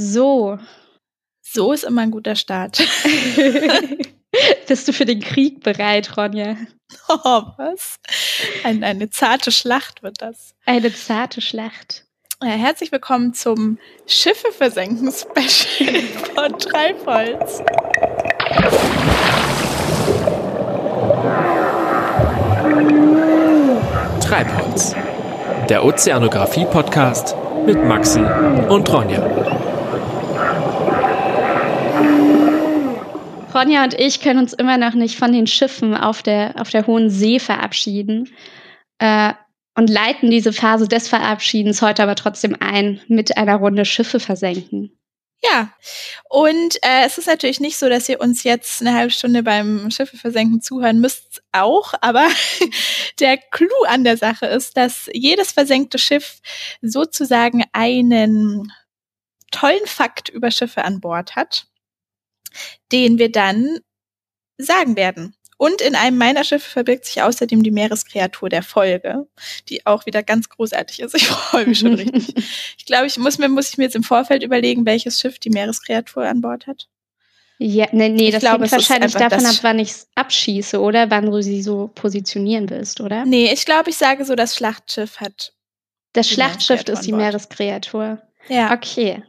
[0.00, 0.58] So.
[1.42, 2.78] So ist immer ein guter Start.
[4.66, 6.56] Bist du für den Krieg bereit, Ronja?
[7.08, 8.00] Oh, was?
[8.64, 10.56] Eine, eine zarte Schlacht wird das.
[10.66, 12.04] Eine zarte Schlacht.
[12.42, 16.00] Ja, herzlich willkommen zum Schiffe versenken Special
[16.34, 17.62] von Treibholz.
[24.20, 24.96] Treibholz,
[25.68, 27.36] der Ozeanographie-Podcast
[27.66, 29.69] mit Maxi und Ronja.
[33.54, 36.86] Ronja und ich können uns immer noch nicht von den Schiffen auf der, auf der
[36.86, 38.28] Hohen See verabschieden
[38.98, 39.32] äh,
[39.74, 44.96] und leiten diese Phase des Verabschiedens heute aber trotzdem ein mit einer Runde Schiffe versenken.
[45.42, 45.72] Ja,
[46.28, 49.90] und äh, es ist natürlich nicht so, dass ihr uns jetzt eine halbe Stunde beim
[49.90, 52.28] Schiffe versenken zuhören müsst, auch, aber
[53.20, 56.40] der Clou an der Sache ist, dass jedes versenkte Schiff
[56.82, 58.70] sozusagen einen
[59.50, 61.69] tollen Fakt über Schiffe an Bord hat,
[62.92, 63.78] den wir dann
[64.58, 65.34] sagen werden.
[65.56, 69.26] Und in einem meiner Schiffe verbirgt sich außerdem die Meereskreatur der Folge,
[69.68, 71.14] die auch wieder ganz großartig ist.
[71.14, 72.34] Ich freue mich schon richtig.
[72.78, 75.50] Ich glaube, ich muss mir, muss ich mir jetzt im Vorfeld überlegen, welches Schiff die
[75.50, 76.88] Meereskreatur an Bord hat.
[77.58, 81.10] Ja, nee, nee Ich das glaube, hängt wahrscheinlich davon ab, wann ich es abschieße, oder?
[81.10, 83.26] Wann du sie so positionieren willst, oder?
[83.26, 85.52] Nee, ich glaube, ich sage so, das Schlachtschiff hat.
[86.14, 87.12] Das Schlachtschiff ist die.
[87.12, 88.22] Meereskreatur.
[88.48, 88.72] Ja.
[88.72, 89.22] Okay.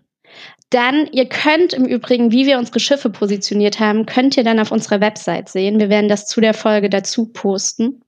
[0.70, 4.72] Dann, ihr könnt im Übrigen, wie wir unsere Schiffe positioniert haben, könnt ihr dann auf
[4.72, 5.80] unserer Website sehen.
[5.80, 8.02] Wir werden das zu der Folge dazu posten.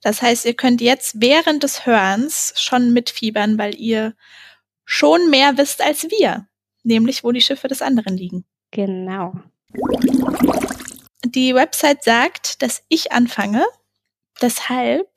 [0.00, 4.14] Das heißt, ihr könnt jetzt während des Hörens schon mitfiebern, weil ihr
[4.84, 6.46] schon mehr wisst als wir.
[6.84, 8.44] Nämlich, wo die Schiffe des anderen liegen.
[8.70, 9.34] Genau.
[11.24, 13.66] Die Website sagt, dass ich anfange.
[14.40, 15.08] Deshalb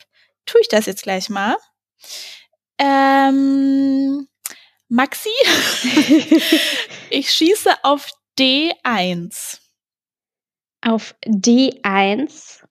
[0.45, 1.55] tue ich das jetzt gleich mal.
[2.77, 4.27] Ähm,
[4.91, 5.29] Maxi,
[7.09, 9.59] ich schieße auf D1.
[10.81, 12.61] Auf D1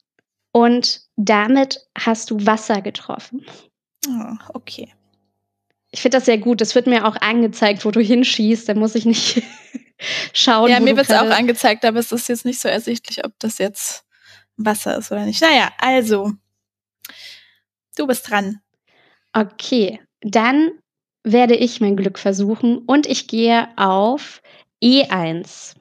[0.53, 3.47] und damit hast du Wasser getroffen.
[4.07, 4.93] Oh, okay.
[5.93, 6.61] Ich finde das sehr gut.
[6.61, 8.69] Es wird mir auch angezeigt, wo du hinschießt.
[8.69, 9.43] Da muss ich nicht
[10.35, 10.71] schauen.
[10.71, 13.57] Ja, mir wird es auch angezeigt, aber es ist jetzt nicht so ersichtlich, ob das
[13.57, 14.05] jetzt
[14.59, 15.41] Wasser ist oder nicht.
[15.41, 16.33] Naja, also,
[17.97, 18.61] du bist dran.
[19.33, 20.73] Okay, dann
[21.23, 24.43] werde ich mein Glück versuchen und ich gehe auf
[24.83, 25.75] E1.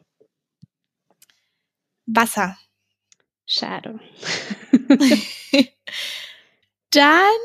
[2.06, 2.58] Wasser.
[3.46, 4.00] Schade.
[6.92, 7.40] Dann,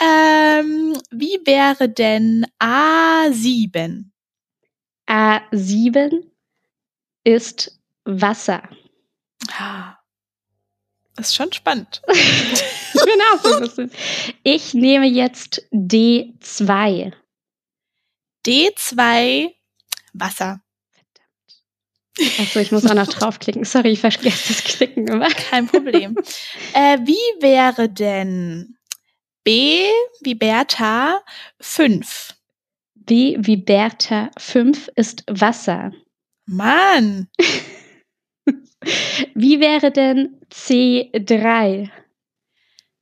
[0.00, 4.04] ähm, wie wäre denn A7?
[5.08, 6.24] A7
[7.24, 8.68] ist Wasser.
[11.16, 12.02] Das ist schon spannend.
[13.42, 13.90] So bisschen.
[14.44, 17.12] Ich nehme jetzt D2.
[18.46, 19.50] D2,
[20.12, 20.60] Wasser.
[22.38, 23.64] Achso, ich muss auch noch draufklicken.
[23.64, 25.28] Sorry, ich vergesse das Klicken immer.
[25.28, 26.16] Kein Problem.
[26.72, 28.76] äh, wie wäre denn
[29.42, 29.84] B
[30.22, 31.22] wie Bertha
[31.60, 32.34] 5?
[32.94, 35.92] B wie Bertha 5 ist Wasser.
[36.46, 37.28] Mann,
[39.34, 41.90] Wie wäre denn C3?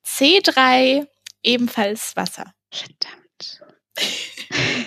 [0.04, 1.06] C3
[1.42, 2.52] ebenfalls Wasser.
[2.70, 3.60] Verdammt.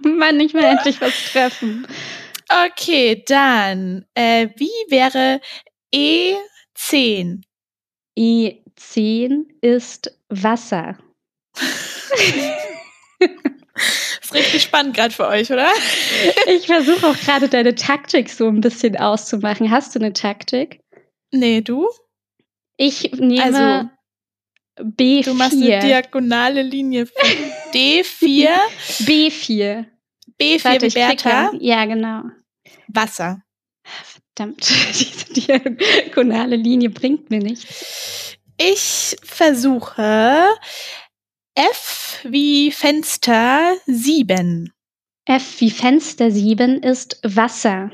[0.00, 1.86] Mann, ich will endlich was treffen.
[2.66, 5.40] Okay, dann, äh, wie wäre
[5.94, 7.42] E10?
[8.18, 10.98] E10 ist Wasser.
[14.34, 15.68] Ist richtig spannend gerade für euch, oder?
[16.48, 19.70] Ich versuche auch gerade deine Taktik so ein bisschen auszumachen.
[19.70, 20.80] Hast du eine Taktik?
[21.30, 21.88] Nee, du?
[22.76, 23.88] Ich nehme Also,
[24.80, 25.24] B4.
[25.24, 27.28] Du machst eine diagonale Linie von
[27.72, 28.48] D4,
[29.04, 29.84] B4.
[30.40, 31.52] B4 Warte, Bertha.
[31.60, 32.22] Ja, genau.
[32.88, 33.42] Wasser.
[34.34, 38.36] Verdammt, diese diagonale Linie bringt mir nichts.
[38.56, 40.48] Ich versuche
[41.54, 44.72] F wie Fenster 7.
[45.26, 47.90] F wie Fenster 7 ist Wasser.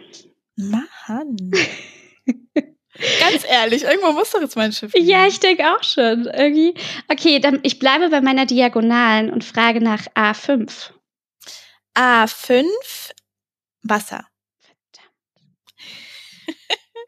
[0.57, 1.51] Mann.
[3.21, 5.09] Ganz ehrlich, irgendwo muss doch jetzt mein Schiff liegen.
[5.09, 6.27] Ja, ich denke auch schon.
[6.27, 6.75] Irgendwie.
[7.09, 10.91] Okay, dann ich bleibe bei meiner Diagonalen und frage nach A5.
[11.97, 12.65] A5,
[13.83, 14.27] Wasser.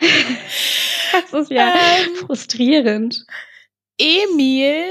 [1.12, 2.16] Das ist ja Ähm.
[2.16, 3.26] frustrierend.
[3.98, 4.90] Emil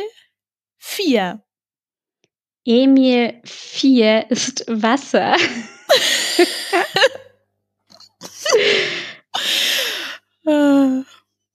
[0.78, 1.44] 4.
[2.66, 5.36] Emil 4 ist Wasser.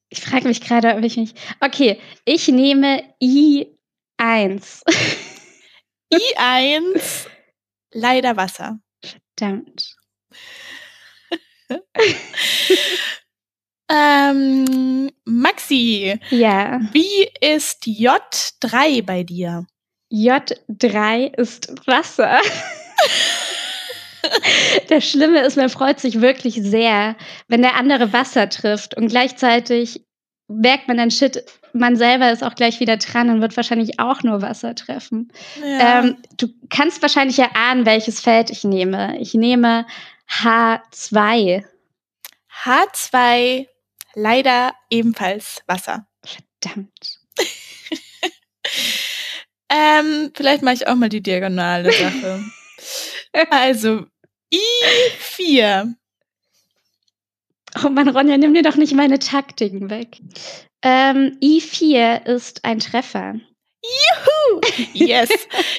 [0.08, 1.34] Ich frage mich gerade, ob ich mich.
[1.60, 4.82] Okay, ich nehme I1.
[6.12, 7.26] I1,
[7.92, 8.78] leider Wasser.
[9.36, 9.96] Verdammt.
[13.90, 16.80] ähm, Maxi, Ja.
[16.92, 19.66] wie ist J3 bei dir?
[20.12, 22.38] J3 ist Wasser.
[24.88, 27.14] Das Schlimme ist, man freut sich wirklich sehr,
[27.46, 30.04] wenn der andere Wasser trifft und gleichzeitig
[30.48, 34.22] merkt man dann, shit, man selber ist auch gleich wieder dran und wird wahrscheinlich auch
[34.22, 35.32] nur Wasser treffen.
[35.60, 36.00] Ja.
[36.00, 39.18] Ähm, du kannst wahrscheinlich erahnen, welches Feld ich nehme.
[39.20, 39.86] Ich nehme
[40.30, 41.64] H2.
[42.64, 43.66] H2,
[44.14, 46.06] leider ebenfalls Wasser.
[46.24, 47.20] Verdammt.
[49.68, 52.44] Ähm, vielleicht mache ich auch mal die diagonale Sache.
[53.50, 54.06] also,
[54.52, 55.94] I4.
[57.84, 60.18] Oh Mann, Ronja, nimm dir doch nicht meine Taktiken weg.
[60.82, 63.34] Ähm, I4 ist ein Treffer.
[64.92, 65.30] Yes.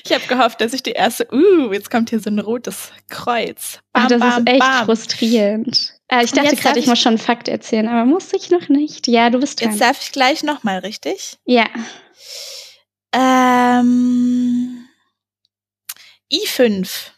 [0.06, 1.28] Ich habe gehofft, dass ich die erste.
[1.32, 3.80] Uh, jetzt kommt hier so ein rotes Kreuz.
[3.94, 4.86] Ach, das ist echt bam.
[4.86, 5.94] frustrierend.
[6.08, 8.70] Äh, ich dachte gerade, ich ich- muss schon einen Fakt erzählen, aber muss ich noch
[8.70, 9.08] nicht.
[9.08, 9.72] Ja, du bist dran.
[9.72, 11.38] Jetzt darf ich gleich nochmal, richtig?
[11.46, 11.66] ja.
[13.14, 14.88] Ähm,
[16.32, 17.12] I5.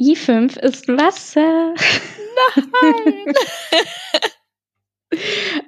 [0.00, 1.74] I5 ist Wasser.
[2.82, 3.34] Nein.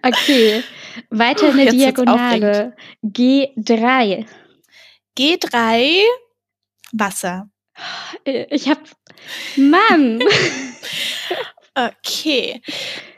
[0.03, 0.63] Okay.
[1.11, 2.77] Weiter in Puh, der jetzt wird's Diagonale.
[3.05, 4.27] G3.
[5.19, 6.01] G3.
[6.93, 7.51] Wasser.
[8.25, 8.79] Äh, Ich hab.
[9.57, 10.23] Mann!
[11.77, 12.63] Okay.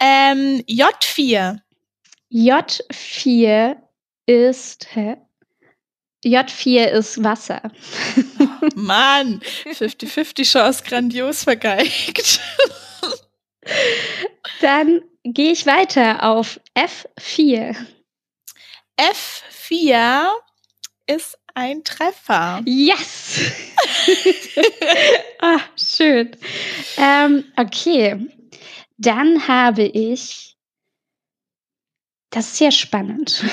[0.00, 1.58] Ähm, J4.
[2.32, 3.76] J4
[4.24, 4.86] ist.
[4.96, 5.16] Hä?
[6.26, 7.62] J4 ist Wasser.
[8.74, 12.40] Mann, 50-50 Chance grandios vergeigt.
[14.60, 17.76] Dann gehe ich weiter auf F4.
[18.98, 20.32] F4
[21.06, 22.62] ist ein Treffer.
[22.66, 23.40] Yes!
[25.40, 26.36] ah, schön.
[26.96, 28.26] Ähm, okay.
[28.98, 30.56] Dann habe ich.
[32.30, 33.44] Das ist sehr spannend.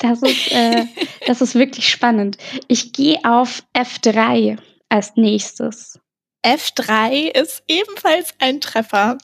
[0.00, 0.84] Das ist, äh,
[1.26, 2.36] das ist wirklich spannend.
[2.68, 4.58] Ich gehe auf F3
[4.88, 6.00] als nächstes.
[6.44, 9.18] F3 ist ebenfalls ein Treffer.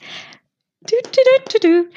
[0.81, 1.89] Du, du, du, du.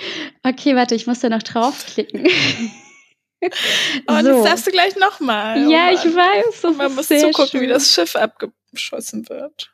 [0.42, 2.26] Okay, warte, ich muss da noch draufklicken.
[4.06, 4.30] Und So.
[4.36, 5.70] jetzt darfst du gleich nochmal.
[5.70, 6.60] ja, ich weiß.
[6.62, 7.60] Das Man muss zugucken, schön.
[7.62, 9.72] wie das Schiff abgeschossen wird.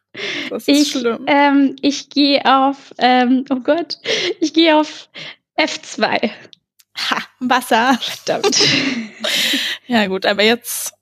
[0.50, 1.25] Das ist Ich, schlimm.
[1.26, 3.99] ähm, ich gehe auf, ähm, oh Gott,
[4.41, 5.09] ich gehe auf
[5.59, 6.31] F2.
[6.96, 7.98] Ha, Wasser.
[8.00, 8.58] Verdammt.
[9.88, 10.93] Ja gut, aber jetzt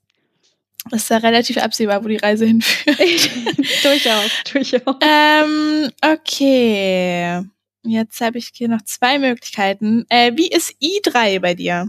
[0.91, 2.99] ist ja relativ absehbar, wo die Reise hinführt.
[3.83, 4.95] durchaus, durchaus.
[5.01, 7.41] ähm, okay.
[7.83, 10.05] Jetzt habe ich hier noch zwei Möglichkeiten.
[10.09, 11.87] Äh, wie ist I3 bei dir?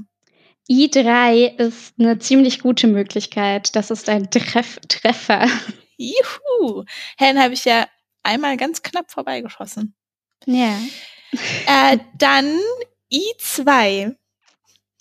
[0.71, 3.77] I3 ist eine ziemlich gute Möglichkeit.
[3.77, 5.49] Das ist ein Treff Treffer.
[5.97, 6.85] Juhu.
[7.17, 7.87] Helen habe ich ja
[8.23, 9.95] einmal ganz knapp vorbeigeschossen.
[10.47, 10.79] Ja.
[11.67, 12.59] Äh, dann
[13.13, 14.17] I2.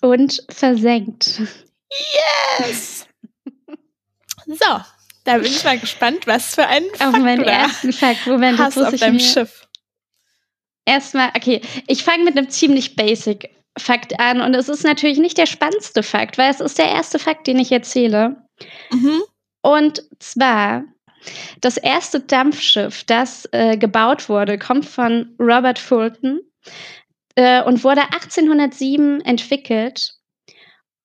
[0.02, 1.40] Und versenkt.
[2.60, 3.06] Yes!
[4.46, 4.80] So,
[5.24, 8.26] da bin ich mal gespannt, was für einen Auf Fakt meinen du da ersten Fakt.
[8.26, 9.66] Moment, hast muss auf deinem Schiff.
[10.84, 15.36] erstmal, okay, ich fange mit einem ziemlich basic Fakt an und es ist natürlich nicht
[15.36, 18.36] der spannendste Fakt, weil es ist der erste Fakt, den ich erzähle.
[18.90, 19.22] Mhm.
[19.62, 20.84] Und zwar,
[21.60, 26.40] das erste Dampfschiff, das äh, gebaut wurde, kommt von Robert Fulton
[27.36, 30.14] äh, und wurde 1807 entwickelt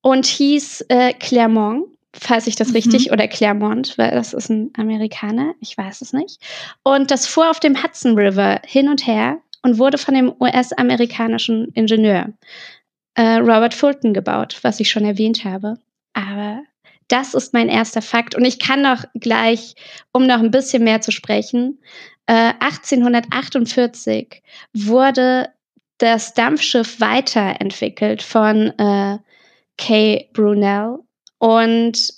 [0.01, 2.73] und hieß äh, Clermont, falls ich das Mhm.
[2.75, 6.41] richtig, oder Clermont, weil das ist ein Amerikaner, ich weiß es nicht.
[6.83, 11.69] Und das fuhr auf dem Hudson River hin und her und wurde von dem US-amerikanischen
[11.73, 12.33] Ingenieur
[13.15, 15.75] äh, Robert Fulton gebaut, was ich schon erwähnt habe.
[16.13, 16.63] Aber
[17.09, 18.35] das ist mein erster Fakt.
[18.35, 19.75] Und ich kann noch gleich,
[20.13, 21.79] um noch ein bisschen mehr zu sprechen,
[22.27, 24.41] äh, 1848
[24.73, 25.49] wurde
[26.01, 29.17] das Dampfschiff weiterentwickelt von äh,
[29.77, 30.99] Kay Brunel.
[31.37, 32.13] Und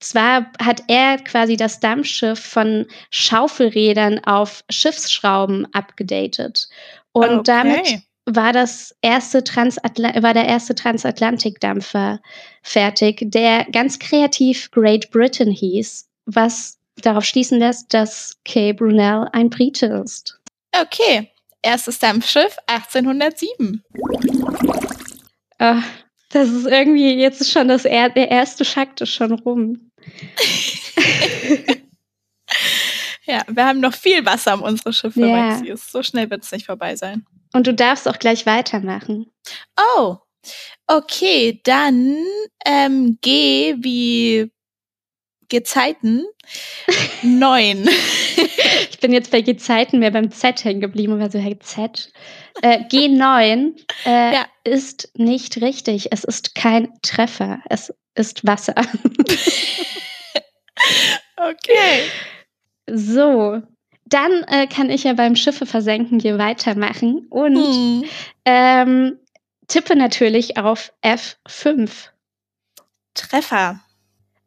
[0.00, 6.68] zwar hat er quasi das Dampfschiff von Schaufelrädern auf Schiffsschrauben abgedatet.
[7.12, 7.42] Und Okay.
[7.44, 12.20] damit war das erste Transatla war der erste Transatlantikdampfer
[12.62, 19.50] fertig, der ganz kreativ Great Britain hieß, was darauf schließen lässt, dass Kay Brunel ein
[19.50, 20.40] Brite ist.
[20.80, 21.30] Okay,
[21.64, 23.82] erstes Dampfschiff 1807.
[25.58, 25.82] Ah,
[26.30, 29.90] das ist irgendwie jetzt ist schon das er der erste Fakt ist schon rum.
[33.26, 35.28] Ja, wir haben noch viel Wasser um unsere Schiffe, Ja.
[35.28, 35.90] Maxius.
[35.90, 37.24] So schnell wird es nicht vorbei sein.
[37.54, 39.32] Und du darfst auch gleich weitermachen.
[39.96, 40.16] Oh,
[40.86, 42.18] okay, dann
[42.66, 44.50] ähm, G wie
[45.48, 46.24] Gezeiten
[47.22, 47.88] neun.
[48.90, 52.12] ich bin jetzt bei Gezeiten mehr beim Z hängen geblieben und war so, hey, Z.
[52.62, 54.46] Äh, G9 äh, ja.
[54.64, 56.12] ist nicht richtig.
[56.12, 57.60] Es ist kein Treffer.
[57.68, 58.74] Es ist Wasser.
[61.36, 62.10] okay.
[62.86, 63.62] So,
[64.06, 68.04] dann äh, kann ich ja beim Schiffe versenken hier weitermachen und hm.
[68.44, 69.18] ähm,
[69.66, 71.90] tippe natürlich auf F5.
[73.14, 73.80] Treffer.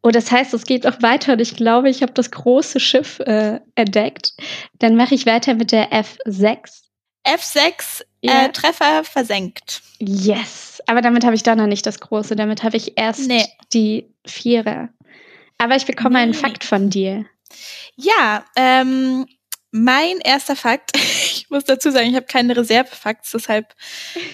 [0.02, 3.18] Oh, das heißt, es geht noch weiter und ich glaube, ich habe das große Schiff
[3.20, 4.32] äh, entdeckt.
[4.78, 6.82] Dann mache ich weiter mit der F6.
[7.26, 8.44] F6, ja.
[8.44, 9.82] äh, Treffer versenkt.
[9.98, 10.80] Yes.
[10.86, 12.36] Aber damit habe ich dann noch nicht das große.
[12.36, 13.44] Damit habe ich erst nee.
[13.72, 14.88] die Vierer.
[15.58, 16.22] Aber ich bekomme nee.
[16.22, 17.26] einen Fakt von dir.
[17.96, 19.26] Ja, ähm,
[19.70, 23.74] mein erster Fakt, ich muss dazu sagen, ich habe keine Reservefakts, deshalb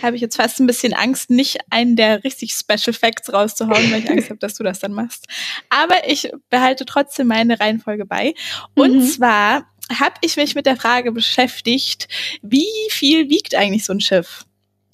[0.03, 4.01] habe ich jetzt fast ein bisschen Angst, nicht einen der richtig Special Facts rauszuhauen, weil
[4.05, 5.27] ich Angst habe, dass du das dann machst.
[5.71, 8.35] Aber ich behalte trotzdem meine Reihenfolge bei.
[8.75, 9.07] Und mhm.
[9.07, 9.67] zwar
[9.99, 12.09] habe ich mich mit der Frage beschäftigt,
[12.43, 14.45] wie viel wiegt eigentlich so ein Schiff?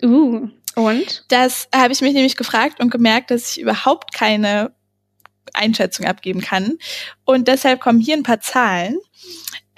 [0.02, 1.24] Uh, und?
[1.28, 4.74] Das habe ich mich nämlich gefragt und gemerkt, dass ich überhaupt keine
[5.52, 6.78] Einschätzung abgeben kann.
[7.24, 8.98] Und deshalb kommen hier ein paar Zahlen.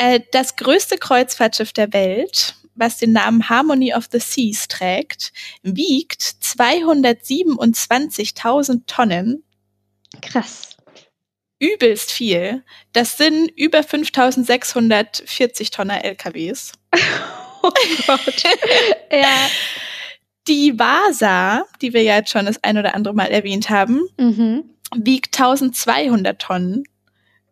[0.02, 5.32] Äh, das größte Kreuzfahrtschiff der Welt, was den Namen Harmony of the Seas trägt,
[5.62, 9.44] wiegt 227.000 Tonnen.
[10.20, 10.76] Krass.
[11.60, 12.64] Übelst viel.
[12.92, 16.72] Das sind über 5640 Tonner LKWs.
[17.62, 17.70] oh
[18.08, 18.42] Gott.
[19.12, 19.48] ja.
[20.48, 24.64] Die Vasa, die wir ja jetzt schon das ein oder andere Mal erwähnt haben, mhm.
[24.96, 26.82] wiegt 1200 Tonnen.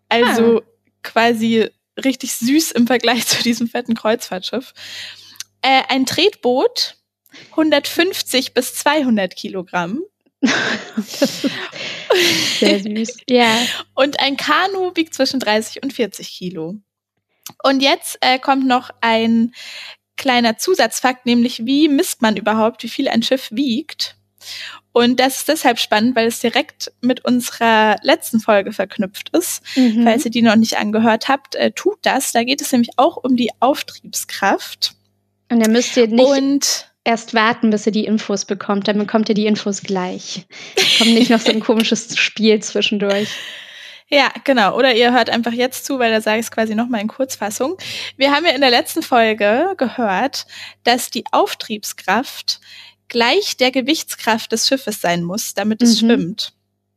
[0.09, 0.63] Also ah.
[1.05, 1.71] quasi
[2.05, 4.73] richtig süß im Vergleich zu diesem fetten Kreuzfahrtschiff.
[5.63, 6.97] Äh, ein Tretboot,
[7.51, 10.01] 150 bis 200 Kilogramm.
[12.59, 13.19] sehr süß.
[13.29, 13.55] Ja.
[13.95, 16.77] Und ein Kanu wiegt zwischen 30 und 40 Kilo.
[17.63, 19.53] Und jetzt äh, kommt noch ein
[20.17, 24.17] kleiner Zusatzfakt, nämlich wie misst man überhaupt, wie viel ein Schiff wiegt?
[24.93, 29.63] Und das ist deshalb spannend, weil es direkt mit unserer letzten Folge verknüpft ist.
[29.77, 30.03] Mhm.
[30.05, 32.33] Falls ihr die noch nicht angehört habt, äh, tut das.
[32.33, 34.95] Da geht es nämlich auch um die Auftriebskraft.
[35.49, 38.89] Und ihr müsst ihr nicht Und erst warten, bis ihr die Infos bekommt.
[38.89, 40.47] Dann bekommt ihr die Infos gleich.
[40.99, 43.29] Kommt nicht noch so ein komisches Spiel zwischendurch.
[44.13, 44.77] Ja, genau.
[44.77, 47.77] Oder ihr hört einfach jetzt zu, weil da sage ich es quasi nochmal in Kurzfassung.
[48.17, 50.47] Wir haben ja in der letzten Folge gehört,
[50.83, 52.61] dass die Auftriebskraft
[53.11, 56.07] gleich der Gewichtskraft des Schiffes sein muss, damit es mhm.
[56.07, 56.55] schwimmt.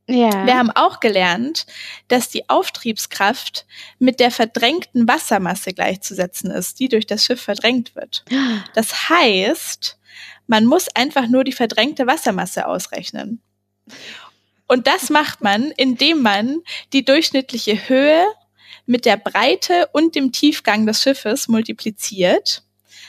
[0.08, 0.46] Ja.
[0.46, 1.66] Wir haben auch gelernt,
[2.10, 3.66] dass die Auftriebskraft
[4.00, 8.24] mit der verdrängten Wassermasse gleichzusetzen ist, die durch das Schiff verdrängt wird.
[8.76, 9.98] Das heißt,
[10.48, 13.42] man muss einfach nur die verdrängte Wassermasse ausrechnen.
[14.68, 16.60] Und das macht man, indem man
[16.92, 18.26] die durchschnittliche Höhe
[18.86, 22.64] mit der Breite und dem Tiefgang des Schiffes multipliziert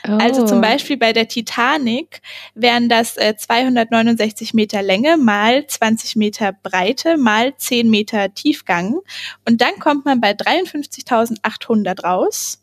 [0.07, 0.61] also zum oh.
[0.61, 2.21] Beispiel bei der Titanic
[2.53, 8.99] wären das äh, 269 Meter Länge mal 20 Meter Breite mal 10 Meter Tiefgang.
[9.45, 12.61] Und dann kommt man bei 53.800 raus.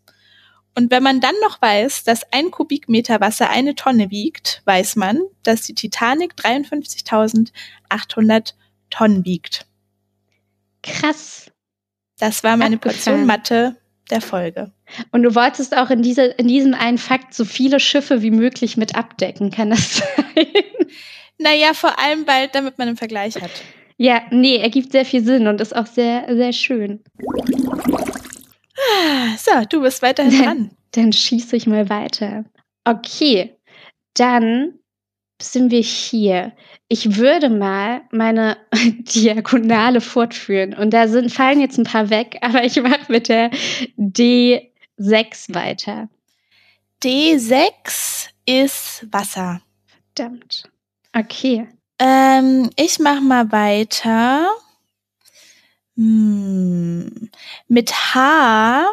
[0.75, 5.21] Und wenn man dann noch weiß, dass ein Kubikmeter Wasser eine Tonne wiegt, weiß man,
[5.43, 8.55] dass die Titanic 53.800
[8.89, 9.67] Tonnen wiegt.
[10.83, 11.51] Krass.
[12.19, 13.77] Das war meine Portion Mathe
[14.11, 14.73] der Folge.
[15.11, 18.77] Und du wolltest auch in, diese, in diesem einen Fakt so viele Schiffe wie möglich
[18.77, 19.97] mit abdecken, kann das
[20.35, 20.47] sein?
[21.39, 23.51] Naja, vor allem bald, damit man einen Vergleich hat.
[23.97, 27.01] Ja, nee, ergibt sehr viel Sinn und ist auch sehr, sehr schön.
[29.37, 30.71] So, du bist weiterhin dann, dran.
[30.93, 32.45] Dann schieße ich mal weiter.
[32.85, 33.57] Okay,
[34.15, 34.75] dann
[35.41, 36.53] sind wir hier.
[36.89, 40.75] Ich würde mal meine Diagonale fortführen.
[40.75, 43.51] Und da sind, fallen jetzt ein paar weg, aber ich mache mit der
[44.99, 46.09] D6 weiter.
[47.03, 49.61] D6 ist Wasser.
[50.15, 50.65] Verdammt.
[51.13, 51.69] Okay.
[51.99, 54.49] Ähm, ich mache mal weiter.
[55.97, 57.31] Hm,
[57.69, 58.87] mit H7.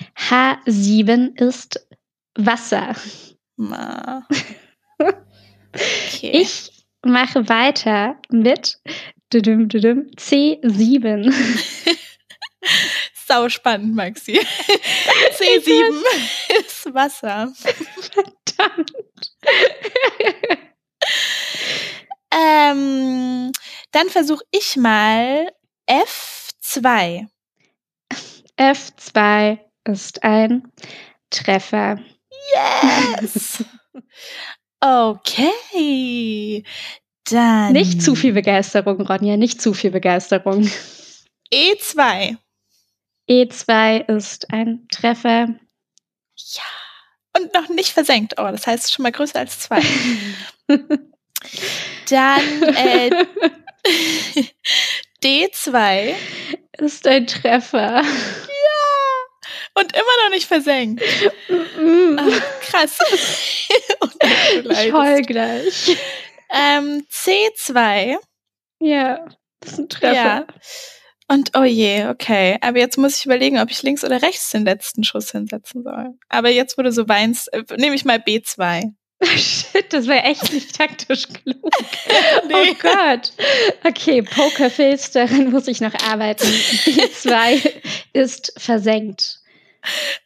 [0.16, 1.86] H7 ist
[2.36, 2.96] Wasser.
[3.56, 4.26] Ma.
[5.74, 6.30] Okay.
[6.34, 6.70] Ich
[7.04, 8.78] mache weiter mit
[9.32, 11.32] C7.
[13.32, 14.32] Sau spannend, Maxi.
[15.38, 16.04] C7
[16.60, 17.50] ist Wasser.
[17.56, 18.92] Verdammt.
[22.30, 23.50] ähm,
[23.92, 25.50] dann versuche ich mal
[25.88, 27.26] F2.
[28.58, 30.70] F2 ist ein
[31.30, 31.98] Treffer.
[32.52, 33.64] Yes!
[34.84, 36.64] Okay.
[37.30, 37.72] Dann.
[37.72, 40.68] Nicht zu viel Begeisterung, Ronja, nicht zu viel Begeisterung.
[41.54, 42.36] E2.
[43.28, 45.48] E2 ist ein Treffer.
[46.36, 46.62] Ja.
[47.36, 48.34] Und noch nicht versenkt.
[48.38, 49.80] Oh, das heißt schon mal größer als zwei.
[52.10, 53.26] Dann äh,
[55.22, 56.14] D2
[56.78, 58.02] ist ein Treffer.
[58.02, 58.04] Ja.
[59.74, 61.02] Und immer noch nicht versenkt.
[61.48, 62.98] Ach, krass.
[64.70, 65.96] ich heul gleich.
[66.50, 68.16] Ähm, C2.
[68.80, 69.24] Ja,
[69.60, 70.14] das ist ein Treffer.
[70.14, 70.46] Ja.
[71.28, 72.58] Und oh je, okay.
[72.60, 76.10] Aber jetzt muss ich überlegen, ob ich links oder rechts den letzten Schuss hinsetzen soll.
[76.28, 78.92] Aber jetzt, wo du so weinst, äh, nehme ich mal B2.
[79.36, 81.56] Shit, das wäre echt nicht taktisch klug.
[82.48, 82.54] nee.
[82.54, 83.32] Oh Gott.
[83.84, 86.46] Okay, Pokerface, daran muss ich noch arbeiten.
[86.46, 87.72] B2
[88.12, 89.41] ist versenkt.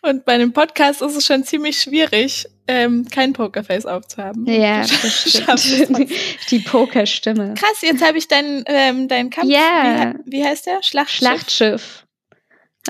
[0.02, 4.46] Und bei einem Podcast ist es schon ziemlich schwierig, ähm, kein Pokerface aufzuhaben.
[4.46, 4.82] Ja.
[6.50, 7.54] Die Pokerstimme.
[7.54, 9.50] Krass, jetzt habe ich deinen ähm, dein Kampf.
[9.50, 10.14] Ja.
[10.24, 10.82] Wie, wie heißt der?
[10.82, 11.18] Schlachtschiff.
[11.18, 12.06] Schlachtschiff.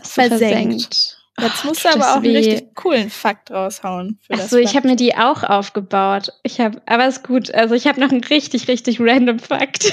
[0.03, 0.41] Versenkt.
[0.41, 1.17] versenkt.
[1.39, 2.29] Jetzt musst du aber auch weh.
[2.29, 4.19] einen richtig coolen Fakt raushauen.
[4.27, 6.33] Für Achso, ich habe mir die auch aufgebaut.
[6.43, 7.53] Ich habe, aber ist gut.
[7.53, 9.93] Also ich habe noch einen richtig, richtig random Fakt.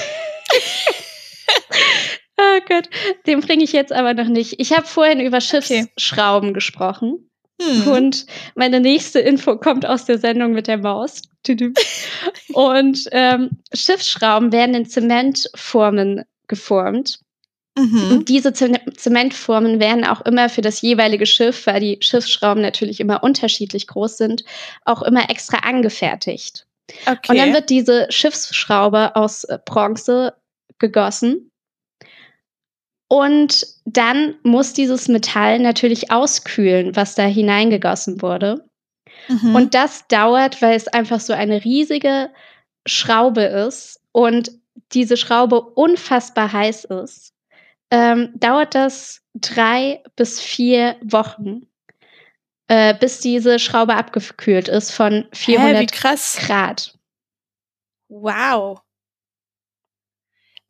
[2.36, 2.88] oh Gott,
[3.26, 4.60] den bringe ich jetzt aber noch nicht.
[4.60, 6.54] Ich habe vorhin über Schiffsschrauben okay.
[6.54, 7.30] gesprochen.
[7.60, 7.88] Hm.
[7.88, 8.26] Und
[8.56, 11.22] meine nächste Info kommt aus der Sendung mit der Maus.
[12.54, 17.20] Und ähm, Schiffsschrauben werden in Zementformen geformt.
[17.76, 18.10] Mhm.
[18.12, 23.22] Und diese Zementformen werden auch immer für das jeweilige Schiff, weil die Schiffsschrauben natürlich immer
[23.24, 24.44] unterschiedlich groß sind,
[24.84, 26.66] auch immer extra angefertigt.
[27.06, 27.32] Okay.
[27.32, 30.34] Und dann wird diese Schiffsschraube aus äh, Bronze
[30.78, 31.50] gegossen.
[33.14, 38.64] Und dann muss dieses Metall natürlich auskühlen, was da hineingegossen wurde.
[39.28, 39.54] Mhm.
[39.54, 42.30] Und das dauert, weil es einfach so eine riesige
[42.86, 44.50] Schraube ist und
[44.92, 47.34] diese Schraube unfassbar heiß ist
[47.94, 51.66] ähm, dauert das drei bis vier Wochen,
[52.66, 56.98] äh, bis diese Schraube abgekühlt ist von 400 Hä, Grad.
[58.08, 58.80] Wow.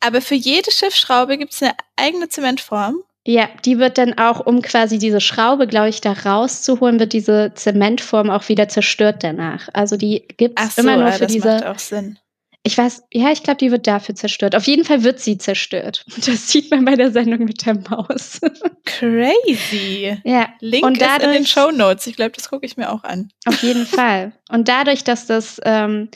[0.05, 3.03] Aber für jede Schiffsschraube gibt es eine eigene Zementform?
[3.27, 7.53] Ja, die wird dann auch, um quasi diese Schraube, glaube ich, da rauszuholen, wird diese
[7.55, 9.71] Zementform auch wieder zerstört danach.
[9.73, 11.49] Also die gibt es so, immer nur für das diese.
[11.49, 12.19] Macht auch Sinn.
[12.67, 14.55] Ich weiß, ja, ich glaube, die wird dafür zerstört.
[14.55, 16.05] Auf jeden Fall wird sie zerstört.
[16.27, 18.41] Das sieht man bei der Sendung mit der Maus.
[18.85, 20.19] Crazy.
[20.25, 20.49] Ja.
[20.61, 22.07] Link und dadurch, ist in den Show Notes.
[22.07, 23.31] Ich glaube, das gucke ich mir auch an.
[23.47, 24.33] Auf jeden Fall.
[24.51, 26.11] Und dadurch, dass das ähm,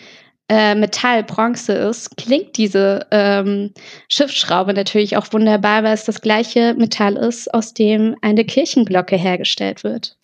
[0.48, 3.72] äh, Metall Bronze ist, klingt diese ähm,
[4.08, 9.84] Schiffsschraube natürlich auch wunderbar, weil es das gleiche Metall ist, aus dem eine Kirchenglocke hergestellt
[9.84, 10.16] wird.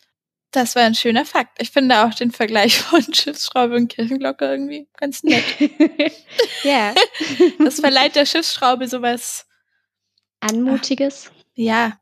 [0.55, 1.61] Das war ein schöner Fakt.
[1.61, 5.45] Ich finde auch den Vergleich von Schiffsschraube und Kirchenglocke irgendwie ganz nett.
[6.63, 6.95] ja.
[7.59, 9.47] Das verleiht der Schiffsschraube sowas
[10.41, 11.31] Anmutiges.
[11.55, 11.99] Ja.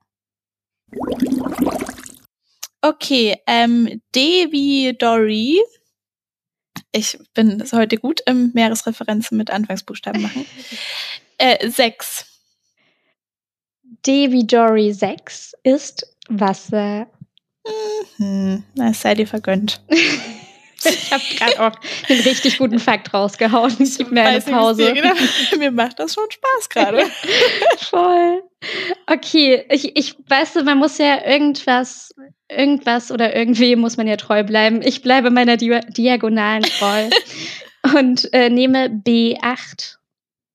[2.83, 5.61] Okay, ähm, D wie Dory.
[6.93, 10.47] Ich bin heute gut im Meeresreferenzen mit Anfangsbuchstaben machen.
[11.39, 12.27] äh, sechs.
[14.07, 17.07] D wie Dory 6 ist Wasser.
[18.19, 18.65] Mhm.
[18.75, 19.81] Na, sei dir vergönnt.
[20.85, 23.77] ich habe gerade auch einen richtig guten Fakt rausgehauen.
[23.79, 24.93] Gib mir eine Pause.
[24.93, 25.15] Genau.
[25.59, 27.05] Mir macht das schon Spaß gerade.
[27.79, 28.43] Voll.
[29.07, 32.15] Okay, ich, ich weiß, man muss ja irgendwas,
[32.57, 34.83] irgendwas oder irgendwie muss man ja treu bleiben.
[34.83, 37.11] Ich bleibe meiner Di Diagonalen treu
[37.99, 39.97] und äh, nehme B8.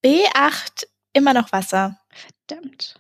[0.04, 2.00] B8, immer noch Wasser.
[2.48, 3.00] Verdammt.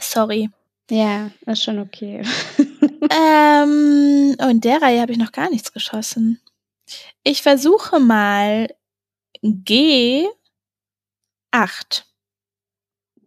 [0.00, 0.50] Sorry.
[0.90, 2.22] Ja, ist schon okay.
[3.10, 6.40] ähm, oh, in der Reihe habe ich noch gar nichts geschossen.
[7.22, 8.68] Ich versuche mal
[9.42, 10.28] G8.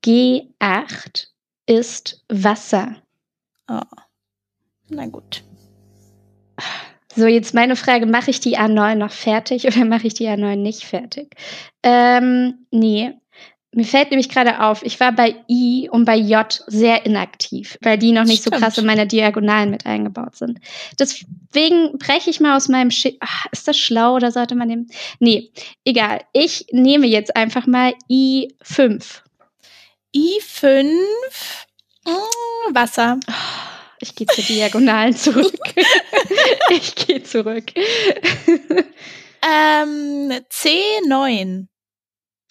[0.06, 1.28] G8
[1.66, 3.02] ist Wasser.
[3.68, 3.82] Oh.
[4.90, 5.44] Na gut.
[7.16, 10.56] So, jetzt meine Frage, mache ich die A9 noch fertig oder mache ich die A9
[10.56, 11.36] nicht fertig?
[11.82, 13.14] Ähm, nee,
[13.74, 17.98] mir fällt nämlich gerade auf, ich war bei I und bei J sehr inaktiv, weil
[17.98, 18.56] die noch nicht Stimmt.
[18.56, 20.60] so krass in meiner Diagonalen mit eingebaut sind.
[21.00, 24.88] Deswegen breche ich mal aus meinem Sch Ach, Ist das schlau oder sollte man dem?
[25.20, 25.52] Nee,
[25.86, 26.22] egal.
[26.34, 29.22] Ich nehme jetzt einfach mal I5.
[30.16, 30.90] I5
[32.06, 33.20] mm, Wasser.
[34.00, 35.54] Ich gehe zur Diagonalen zurück.
[36.70, 37.66] ich gehe zurück.
[39.42, 41.68] ähm, C9.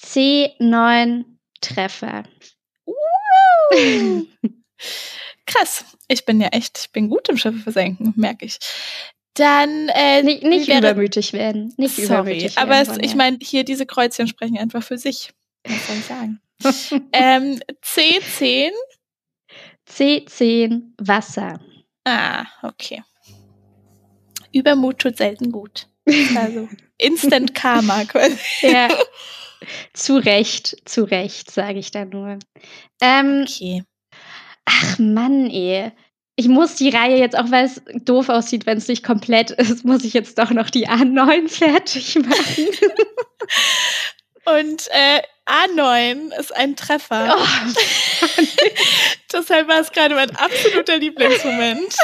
[0.03, 1.25] C9
[1.61, 2.25] Treffer.
[5.47, 5.85] Krass.
[6.09, 8.59] Ich bin ja echt, ich bin gut im Schiffe versenken, merke ich.
[9.35, 11.75] Dann äh, Nicht, nicht wäre- übermütig werden.
[11.77, 13.01] Nicht Sorry, übermütig aber werden.
[13.01, 15.31] es, ich meine, hier diese Kreuzchen sprechen einfach für sich.
[15.65, 16.41] Was soll ich sagen?
[17.13, 18.71] ähm, C10.
[19.89, 21.61] C10 Wasser.
[22.05, 23.03] Ah, okay.
[24.53, 25.89] Übermut tut selten gut.
[26.37, 26.69] Also
[26.99, 28.39] Instant Karma quasi.
[28.63, 28.89] Ja.
[29.93, 32.39] zu Recht, zu Recht, sage ich da nur.
[33.01, 33.83] Ähm, Okay.
[34.65, 35.93] ach Mann, ey.
[36.39, 39.85] Ich muss die Reihe jetzt, auch weil es doof aussieht, wenn es nicht komplett ist,
[39.87, 42.67] muss ich jetzt doch noch die A9 fertig machen.
[44.47, 47.37] Und äh, A9 ist ein Treffer.
[47.39, 47.47] Oh,
[49.33, 51.95] Deshalb war es gerade mein absoluter Lieblingsmoment.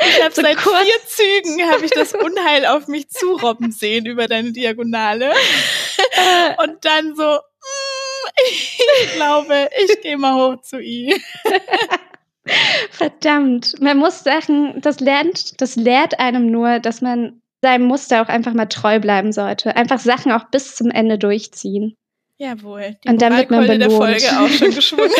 [0.00, 0.82] Ich habe So seit kurz.
[0.82, 5.32] vier Zügen habe ich das Unheil auf mich zurobben sehen über deine Diagonale.
[6.64, 11.20] Und dann so, mm, ich glaube, ich gehe mal hoch zu I.
[12.90, 13.80] verdammt.
[13.80, 18.52] Man muss Sachen, das lernt, das lehrt einem nur, dass man seinem Muster auch einfach
[18.54, 19.76] mal treu bleiben sollte.
[19.76, 21.96] Einfach Sachen auch bis zum Ende durchziehen.
[22.36, 22.96] Jawohl.
[23.04, 24.20] Die Und dann wird man Moralkeule der belohnt.
[24.20, 25.10] Folge auch schon geschwungen.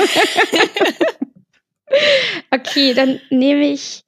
[2.50, 4.04] Okay, dann nehme ich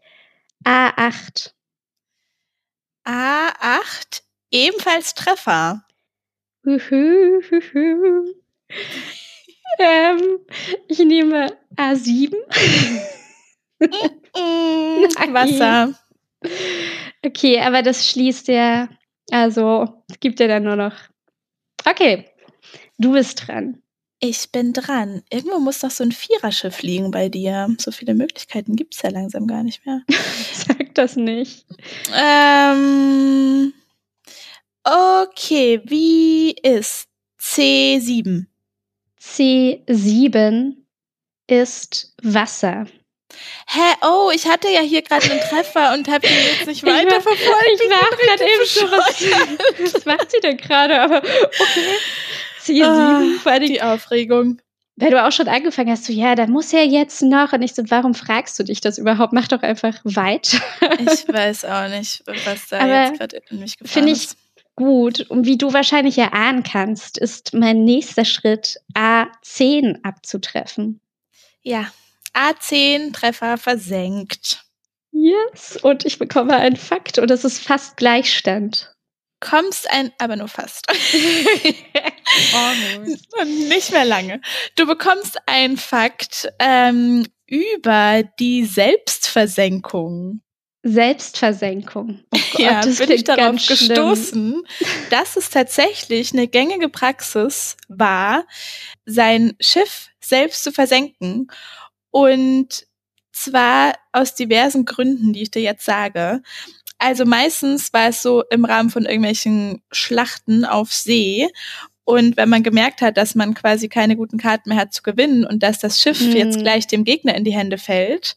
[0.64, 1.52] A8.
[3.06, 5.84] A8, ebenfalls Treffer.
[9.78, 10.38] Ähm,
[10.88, 12.34] ich nehme A7.
[14.36, 15.34] Mm, Nein.
[15.34, 15.94] Wasser.
[17.24, 18.88] Okay, aber das schließt ja,
[19.30, 20.94] also es gibt ja dann nur noch.
[21.84, 22.26] Okay,
[22.98, 23.82] du bist dran.
[24.20, 25.22] Ich bin dran.
[25.30, 27.68] Irgendwo muss doch so ein Viererschiff liegen bei dir.
[27.78, 30.02] So viele Möglichkeiten gibt's ja langsam gar nicht mehr.
[30.54, 31.66] Sag das nicht.
[32.14, 33.72] ähm,
[34.82, 37.08] okay, wie ist
[37.40, 38.46] C7?
[39.20, 40.76] C7
[41.46, 42.86] ist Wasser.
[43.66, 43.80] Hä?
[44.02, 46.94] Oh, ich hatte ja hier gerade einen Treffer und habe den jetzt nicht Ich war-
[46.98, 47.80] weiterverfolgt.
[47.82, 51.00] Ich war gerade eben so, was, was macht sie denn gerade?
[51.00, 51.96] Aber okay.
[52.62, 54.58] C7, Ah, vor allem, Die Aufregung.
[54.96, 57.52] weil du auch schon angefangen hast, so, ja, da muss ja jetzt noch.
[57.52, 59.32] Und ich so, warum fragst du dich das überhaupt?
[59.32, 60.58] Mach doch einfach weiter.
[60.98, 64.36] Ich weiß auch nicht, was da Aber jetzt gerade in mich gefahren Finde ich ist.
[64.76, 65.20] gut.
[65.28, 71.00] Und wie du wahrscheinlich erahnen kannst, ist mein nächster Schritt, A10 abzutreffen.
[71.62, 71.86] Ja,
[72.34, 74.64] A10 Treffer versenkt.
[75.12, 75.78] Yes.
[75.82, 78.92] Und ich bekomme einen Fakt und es ist fast Gleichstand.
[79.40, 80.86] Kommst ein, aber nur fast.
[83.40, 84.40] Und nicht mehr lange.
[84.74, 90.40] Du bekommst einen Fakt ähm, über die Selbstversenkung.
[90.82, 92.24] Selbstversenkung.
[92.32, 94.62] Oh Gott, ja, das bin ich darauf gestoßen,
[95.10, 98.46] dass es tatsächlich eine gängige Praxis war,
[99.04, 101.48] sein Schiff selbst zu versenken.
[102.14, 102.86] Und
[103.32, 106.42] zwar aus diversen Gründen, die ich dir jetzt sage.
[106.96, 111.48] Also meistens war es so im Rahmen von irgendwelchen Schlachten auf See.
[112.06, 115.44] Und wenn man gemerkt hat, dass man quasi keine guten Karten mehr hat zu gewinnen
[115.46, 116.32] und dass das Schiff Mhm.
[116.36, 118.36] jetzt gleich dem Gegner in die Hände fällt,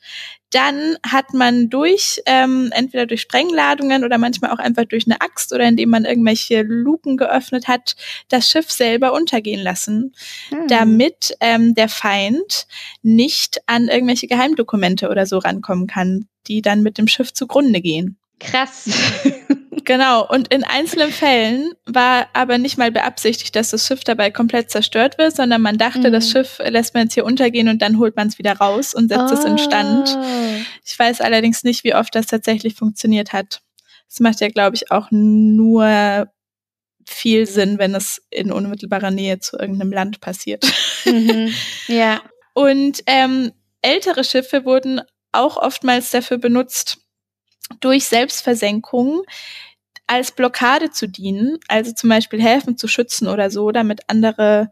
[0.52, 5.52] dann hat man durch, ähm, entweder durch Sprengladungen oder manchmal auch einfach durch eine Axt
[5.52, 7.98] oder indem man irgendwelche Luken geöffnet hat,
[8.30, 10.14] das Schiff selber untergehen lassen,
[10.50, 10.68] Hm.
[10.70, 12.68] damit ähm, der Feind
[13.02, 18.18] nicht an irgendwelche Geheimdokumente oder so rankommen kann, die dann mit dem Schiff zugrunde gehen.
[18.40, 18.90] Krass.
[19.86, 24.70] Genau, und in einzelnen Fällen war aber nicht mal beabsichtigt, dass das Schiff dabei komplett
[24.70, 26.12] zerstört wird, sondern man dachte, Mhm.
[26.12, 29.08] das Schiff lässt man jetzt hier untergehen und dann holt man es wieder raus und
[29.08, 30.10] setzt es in Stand.
[30.14, 30.26] Oh.
[30.84, 33.62] Ich weiß allerdings nicht, wie oft das tatsächlich funktioniert hat.
[34.10, 36.28] Das macht ja, glaube ich, auch nur
[37.06, 40.66] viel Sinn, wenn es in unmittelbarer Nähe zu irgendeinem Land passiert.
[41.06, 41.54] Mhm.
[41.88, 42.20] Ja.
[42.54, 45.00] Und ähm, ältere Schiffe wurden
[45.32, 46.98] auch oftmals dafür benutzt,
[47.80, 49.24] durch Selbstversenkung
[50.08, 54.72] als Blockade zu dienen, also zum Beispiel Häfen zu schützen oder so, damit andere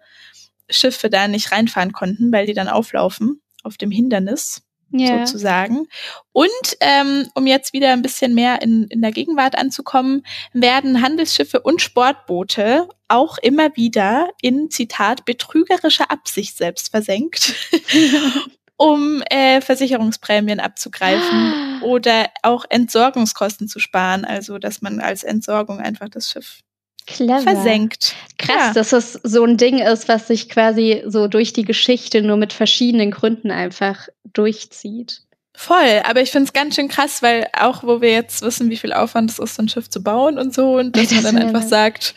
[0.69, 5.19] Schiffe da nicht reinfahren konnten, weil die dann auflaufen auf dem Hindernis Ja.
[5.19, 5.87] sozusagen.
[6.31, 11.59] Und ähm, um jetzt wieder ein bisschen mehr in, in der Gegenwart anzukommen, werden Handelsschiffe
[11.59, 17.53] und Sportboote auch immer wieder in, Zitat, betrügerischer Absicht selbst versenkt,
[18.77, 26.09] um äh, Versicherungsprämien abzugreifen oder auch Entsorgungskosten zu sparen, also dass man als Entsorgung einfach
[26.09, 26.59] das Schiff
[27.07, 27.41] Clever.
[27.41, 28.15] versenkt.
[28.37, 28.73] Krass, Ja.
[28.73, 32.51] dass es so ein Ding ist, was sich quasi so durch die Geschichte nur mit
[32.51, 35.21] verschiedenen Gründen einfach durchzieht.
[35.57, 38.91] Voll, aber ich find's ganz schön krass, weil auch wo wir jetzt wissen, wie viel
[38.91, 41.37] Aufwand es ist, so ein Schiff zu bauen und so, und dass Das man dann
[41.47, 42.13] einfach sagt,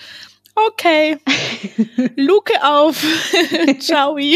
[0.56, 1.18] okay,
[2.16, 3.00] Luke auf,
[3.78, 4.16] ciao.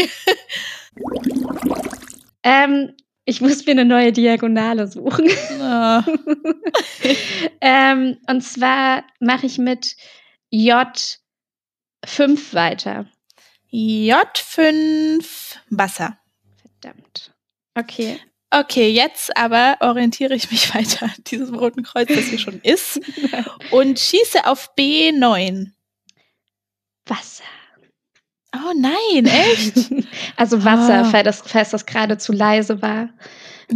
[2.43, 2.93] Ähm,
[3.25, 5.25] Ich muss mir eine neue Diagonale suchen.
[5.61, 6.01] Oh.
[7.61, 9.95] ähm, und zwar mache ich mit
[10.51, 11.17] J5
[12.53, 13.05] weiter.
[13.71, 15.25] J5
[15.69, 16.17] Wasser.
[16.81, 17.33] Verdammt.
[17.75, 18.19] Okay.
[18.51, 22.99] Okay, jetzt aber orientiere ich mich weiter an diesem roten Kreuz, das hier schon ist,
[23.71, 25.71] und schieße auf B9.
[27.05, 27.43] Wasser.
[28.55, 29.89] Oh nein, echt?
[30.37, 31.03] Also Wasser, Ah.
[31.05, 33.09] falls das, falls das gerade zu leise war.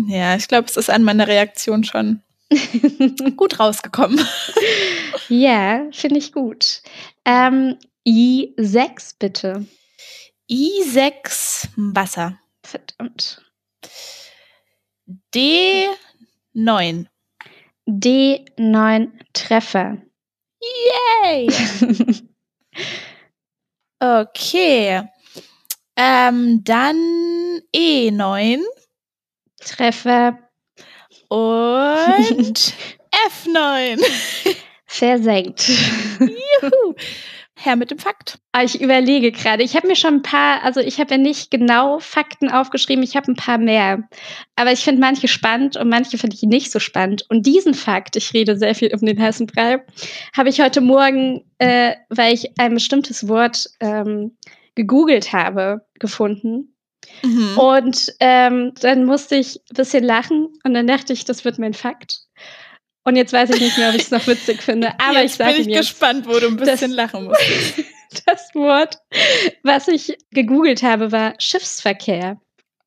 [0.07, 2.21] ja, ich glaube, es ist an meiner Reaktion schon
[3.37, 4.19] gut rausgekommen.
[5.29, 6.81] ja, finde ich gut.
[7.25, 9.65] Ähm, I6 bitte.
[10.49, 12.39] I6 Wasser.
[12.63, 13.41] Verdammt.
[15.35, 17.05] D9.
[17.87, 19.97] D9 Treffer.
[20.61, 21.47] Yay!
[23.99, 25.03] Okay.
[25.95, 26.97] Ähm, dann
[27.75, 28.59] E9
[29.59, 30.37] Treffer
[31.27, 32.53] und
[33.45, 33.99] F9.
[34.85, 35.67] versenkt.
[36.19, 36.93] Juhu.
[37.59, 38.37] Herr mit dem Fakt.
[38.51, 41.49] Aber ich überlege gerade, ich habe mir schon ein paar, also ich habe ja nicht
[41.49, 44.07] genau Fakten aufgeschrieben, ich habe ein paar mehr.
[44.55, 47.25] Aber ich finde manche spannend und manche finde ich nicht so spannend.
[47.29, 49.83] Und diesen Fakt, ich rede sehr viel um den heißen Brei,
[50.37, 54.37] habe ich heute Morgen, äh, weil ich ein bestimmtes Wort ähm,
[54.75, 56.75] gegoogelt habe, gefunden.
[57.23, 57.57] Mhm.
[57.57, 61.73] Und ähm, dann musste ich ein bisschen lachen und dann dachte ich, das wird mein
[61.73, 62.19] Fakt.
[63.07, 64.89] Und jetzt weiß ich nicht mehr, ob ich es noch witzig finde.
[64.99, 65.77] Aber ich Jetzt sage bin ich jetzt.
[65.91, 67.39] gespannt, wo du ein bisschen Das- lachen musst.
[68.25, 68.97] Das Wort,
[69.63, 72.37] was ich gegoogelt habe, war Schiffsverkehr.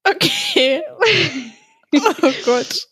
[0.05, 0.83] Okay.
[1.93, 2.87] Oh Gott.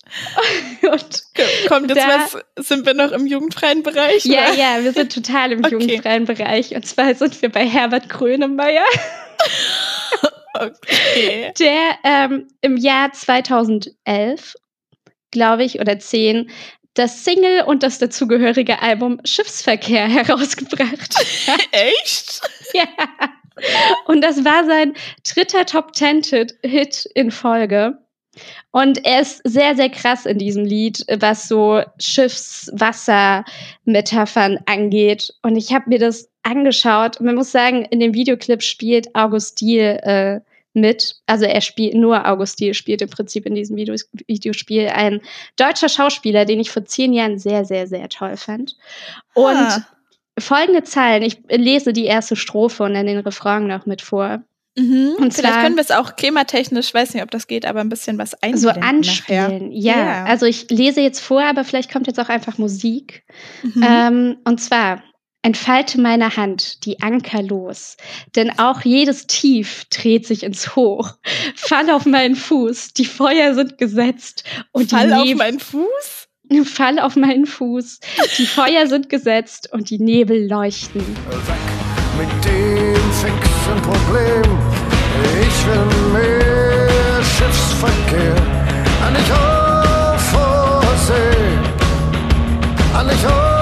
[0.82, 1.22] Und
[1.68, 2.66] Kommt jetzt Da- was?
[2.66, 4.24] Sind wir noch im jugendfreien Bereich?
[4.24, 4.54] ja, oder?
[4.54, 5.74] ja, wir sind total im Okay.
[5.74, 6.74] jugendfreien Bereich.
[6.74, 8.84] Und zwar sind wir bei Herbert Grönemeyer,
[10.54, 11.52] Okay.
[11.60, 14.54] der ähm, im Jahr 2011,
[15.30, 16.50] glaube ich, oder 10,
[16.98, 21.14] das Single und das dazugehörige Album Schiffsverkehr herausgebracht.
[21.72, 22.42] Echt?
[22.74, 22.84] Ja.
[24.04, 24.92] Und das war sein
[25.26, 26.20] dritter Top Ten
[26.62, 27.96] Hit in Folge.
[28.72, 35.32] Und er ist sehr, sehr krass in diesem Lied, was so Schiffswasser-Metaphern angeht.
[35.42, 37.18] Und ich habe mir das angeschaut.
[37.18, 40.40] Und man muss sagen, in dem Videoclip spielt August Diel äh,
[40.74, 41.16] mit.
[41.26, 43.94] Also er spielt, nur August Diel spielt im Prinzip in diesem Video,
[44.26, 45.20] Videospiel ein
[45.57, 48.76] deutscher Schauspieler, den ich vor zehn Jahren sehr, sehr, sehr toll fand.
[49.35, 49.87] Und Ah.
[50.38, 51.22] folgende Zeilen.
[51.22, 54.42] Ich lese die erste Strophe und dann den Refrain noch mit vor.
[54.76, 55.14] Mhm.
[55.18, 57.88] Und Vielleicht zwar- können wir es auch klimatechnisch, weiß nicht, ob das geht, aber ein
[57.88, 58.37] bisschen was So
[58.68, 59.72] einblenden anspielen.
[59.72, 59.96] Ja.
[59.98, 60.24] Ja.
[60.26, 63.24] also ich lese jetzt vor, aber vielleicht kommt jetzt auch einfach Musik.
[63.64, 63.83] Mhm.
[63.85, 65.02] Ähm, und zwar,
[65.42, 67.96] entfalte meine Hand, die Anker los,
[68.35, 71.12] denn auch jedes Tief dreht sich ins Hoch.
[71.55, 76.29] Fall auf meinen Fuß, die Feuer sind gesetzt und Fall die auf Nebel meinen Fuß?
[76.64, 78.01] Fall auf meinen Fuß,
[78.38, 81.01] die Feuer sind gesetzt und die Nebel leuchten.
[81.01, 81.79] Weg
[82.18, 84.59] mit dem fixen Problem.
[85.40, 88.35] Ich will mehr Schiffsverkehr.
[89.07, 91.37] An dich auf Vorsee.
[92.94, 93.57] An dich auf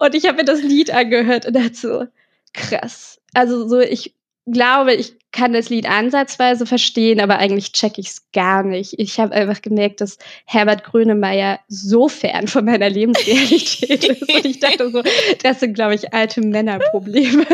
[0.00, 2.06] Und ich habe mir das Lied angehört und dachte so,
[2.54, 3.20] krass.
[3.34, 4.14] Also so, ich
[4.46, 8.94] glaube, ich kann das Lied ansatzweise verstehen, aber eigentlich check ich es gar nicht.
[8.98, 14.22] Ich habe einfach gemerkt, dass Herbert Grönemeyer so fern von meiner Lebensrealität ist.
[14.22, 15.02] Und ich dachte so,
[15.42, 17.46] das sind, glaube ich, alte Männerprobleme,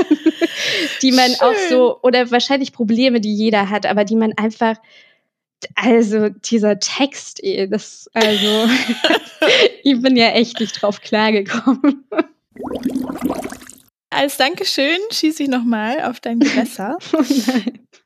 [1.03, 1.69] die man auch Schön.
[1.69, 4.77] so, oder wahrscheinlich Probleme, die jeder hat, aber die man einfach,
[5.75, 8.69] also dieser Text, das, also,
[9.83, 12.07] ich bin ja echt nicht drauf klargekommen.
[14.11, 16.97] Als Dankeschön schieße ich nochmal auf dein Gewässer.
[17.13, 17.23] Oh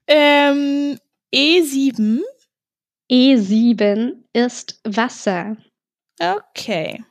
[0.06, 0.98] ähm,
[1.34, 2.20] E7.
[3.10, 5.56] E7 ist Wasser.
[6.20, 7.04] Okay.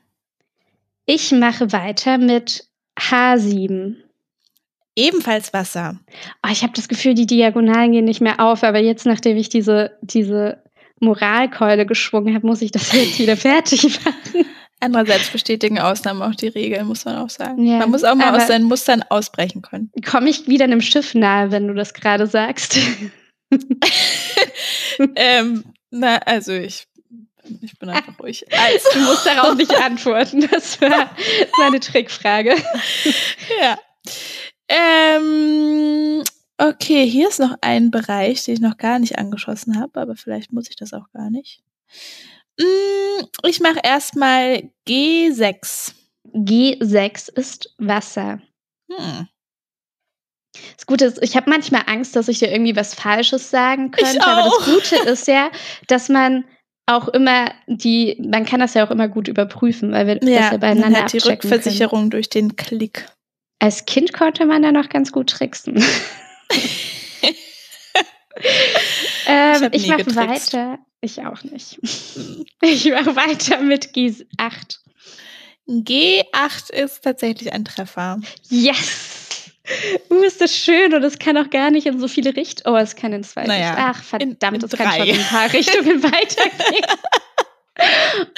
[1.05, 2.67] Ich mache weiter mit
[2.99, 3.95] H7.
[4.95, 5.99] Ebenfalls Wasser.
[6.45, 9.49] Oh, ich habe das Gefühl, die Diagonalen gehen nicht mehr auf, aber jetzt, nachdem ich
[9.49, 10.61] diese, diese
[10.99, 14.45] Moralkeule geschwungen habe, muss ich das jetzt wieder fertig machen.
[14.81, 17.65] Andererseits bestätigen Ausnahmen auch die Regeln, muss man auch sagen.
[17.65, 19.91] Ja, man muss auch mal aus seinen Mustern ausbrechen können.
[20.05, 22.77] Komme ich wieder einem Schiff nahe, wenn du das gerade sagst?
[25.15, 26.87] ähm, na, also ich,
[27.61, 28.45] ich bin einfach ruhig.
[28.51, 30.47] Also, Du musst darauf nicht antworten.
[30.49, 32.55] Das war, das war eine Trickfrage.
[33.61, 33.77] ja.
[34.69, 36.23] Ähm,
[36.57, 40.53] okay, hier ist noch ein Bereich, den ich noch gar nicht angeschossen habe, aber vielleicht
[40.53, 41.63] muss ich das auch gar nicht.
[42.59, 45.93] Mm, Ich mache erstmal G6.
[46.33, 48.41] G6 ist Wasser.
[48.91, 49.27] Hm.
[50.75, 54.21] Das Gute ist, ich habe manchmal Angst, dass ich dir irgendwie was Falsches sagen könnte.
[54.25, 54.65] Aber das.
[54.73, 55.51] Gute ist ja,
[55.87, 56.43] dass man
[56.85, 60.57] auch immer die, man kann das ja auch immer gut überprüfen, weil wir das ja
[60.57, 61.53] beieinander hat die abchecken können.
[61.53, 63.05] Rückversicherung durch den Klick.
[63.59, 65.75] Als Kind konnte man da noch ganz gut tricksen.
[69.27, 70.79] ähm, ich mache weiter.
[71.01, 71.79] Ich auch nicht.
[72.61, 74.79] Ich mache weiter mit G8.
[75.67, 78.19] G8 ist tatsächlich ein Treffer.
[78.49, 79.51] Yes!
[80.09, 82.75] Uh, ist das schön und es kann auch gar nicht in so viele Richtungen.
[82.75, 83.87] Oh, es kann in zwei Naja, Richtungen.
[83.87, 86.85] Ach, verdammt, es kann schon in ein paar Richtungen weitergehen.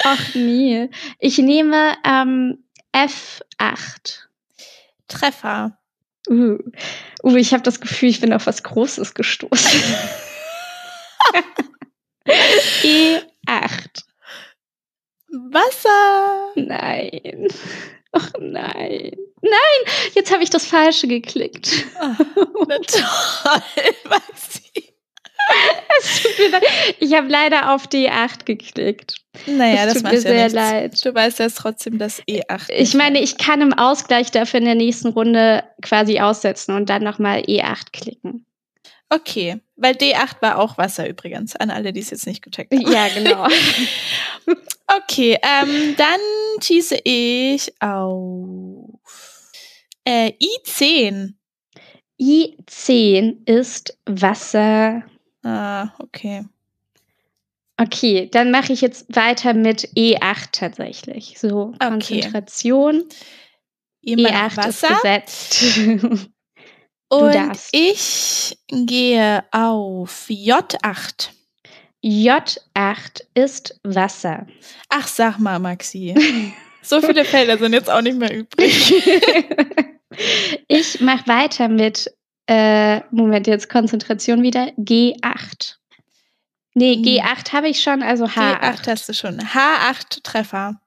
[0.04, 0.90] Ach nee.
[1.18, 2.62] Ich nehme ähm,
[2.94, 4.18] F8.
[5.08, 5.78] Treffer.
[6.28, 6.58] Uh,
[7.22, 9.82] uh ich habe das Gefühl, ich bin auf was Großes gestoßen.
[12.82, 14.02] E8.
[15.50, 16.52] Wasser.
[16.56, 17.48] Nein.
[18.12, 19.16] Ach nein.
[19.40, 21.86] Nein, jetzt habe ich das Falsche geklickt.
[21.98, 23.62] Na toll,
[24.08, 24.94] Maxi.
[25.98, 26.62] Es tut mir leid.
[27.00, 29.16] Ich habe leider auf D8 geklickt.
[29.46, 30.54] Naja, Es das tut macht mir ja sehr nichts.
[30.54, 31.04] leid.
[31.06, 32.70] Du weißt jetzt trotzdem, dass E8.
[32.70, 37.02] Ich meine, ich kann im Ausgleich dafür in der nächsten Runde quasi aussetzen und dann
[37.02, 38.46] nochmal E8 klicken.
[39.14, 42.90] Okay, weil D8 war auch Wasser übrigens, an alle, die es jetzt nicht gecheckt haben.
[42.90, 43.46] Ja, genau.
[45.04, 46.20] Okay, ähm, dann
[46.60, 49.50] schieße ich auf
[50.04, 50.32] äh,
[50.66, 51.32] I10.
[52.20, 55.02] I10 ist Wasser.
[55.44, 56.44] Ah, okay.
[57.78, 61.38] Okay, dann mache ich jetzt weiter mit E8 tatsächlich.
[61.38, 61.88] So, Okay.
[61.88, 63.04] Konzentration.
[64.02, 64.94] Immer E8 noch ist Wasser.
[64.94, 65.80] gesetzt.
[67.12, 71.28] Und ich gehe auf J8.
[72.02, 74.46] J8 ist Wasser.
[74.88, 76.14] Ach, sag mal, Maxi.
[76.84, 78.92] So viele Felder sind jetzt auch nicht mehr übrig.
[80.66, 82.12] ich mache weiter mit,
[82.48, 85.76] äh, Moment, jetzt Konzentration wieder, G8.
[86.74, 87.04] Nee, Hm.
[87.04, 88.60] G8 habe ich schon, also H8.
[88.60, 89.38] G8 hast du schon.
[89.38, 90.80] H8 Treffer.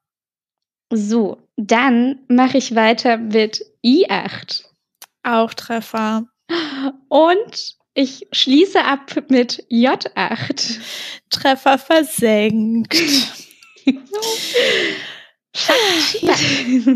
[0.92, 4.65] So, dann mache ich weiter mit I8.
[5.26, 6.28] Auch Treffer.
[7.10, 10.80] Und ich schließe ab mit J8.
[11.30, 12.96] Treffer versenkt.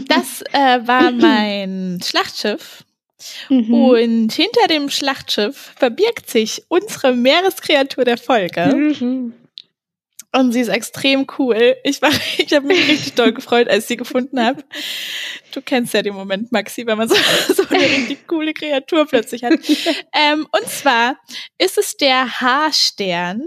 [0.08, 2.84] Das äh, war mein Schlachtschiff.
[3.50, 3.74] Mhm.
[3.74, 8.65] Und hinter dem Schlachtschiff verbirgt sich unsere Meereskreatur der Folge.
[8.76, 9.34] Mhm.
[10.32, 11.76] Und sie ist extrem cool.
[11.84, 14.63] Ich, war- ich habe mich richtig doll gefreut, als ich sie gefunden habe.
[15.54, 17.15] Du kennst ja den Moment, Maxi, wenn man so,
[17.56, 19.54] so eine richtig coole Kreatur plötzlich hat.
[20.13, 21.18] Ähm, und zwar
[21.58, 23.44] ist es der Haarstern.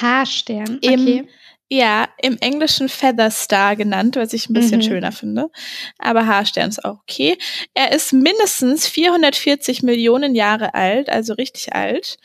[0.00, 0.78] H-Stern.
[0.82, 1.28] Im- Okay.
[1.70, 4.84] Ja, im Englischen Feather Star genannt, was ich ein bisschen Mhm.
[4.84, 5.50] schöner finde.
[5.98, 7.36] Aber Haarstern ist auch okay.
[7.74, 12.16] Er ist mindestens 440 Millionen Jahre alt, also richtig alt.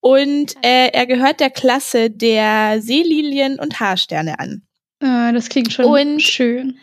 [0.00, 4.62] Und äh, er gehört der Klasse der Seelilien und Haarsterne an.
[5.00, 6.78] Äh, das klingt schon Und- schön.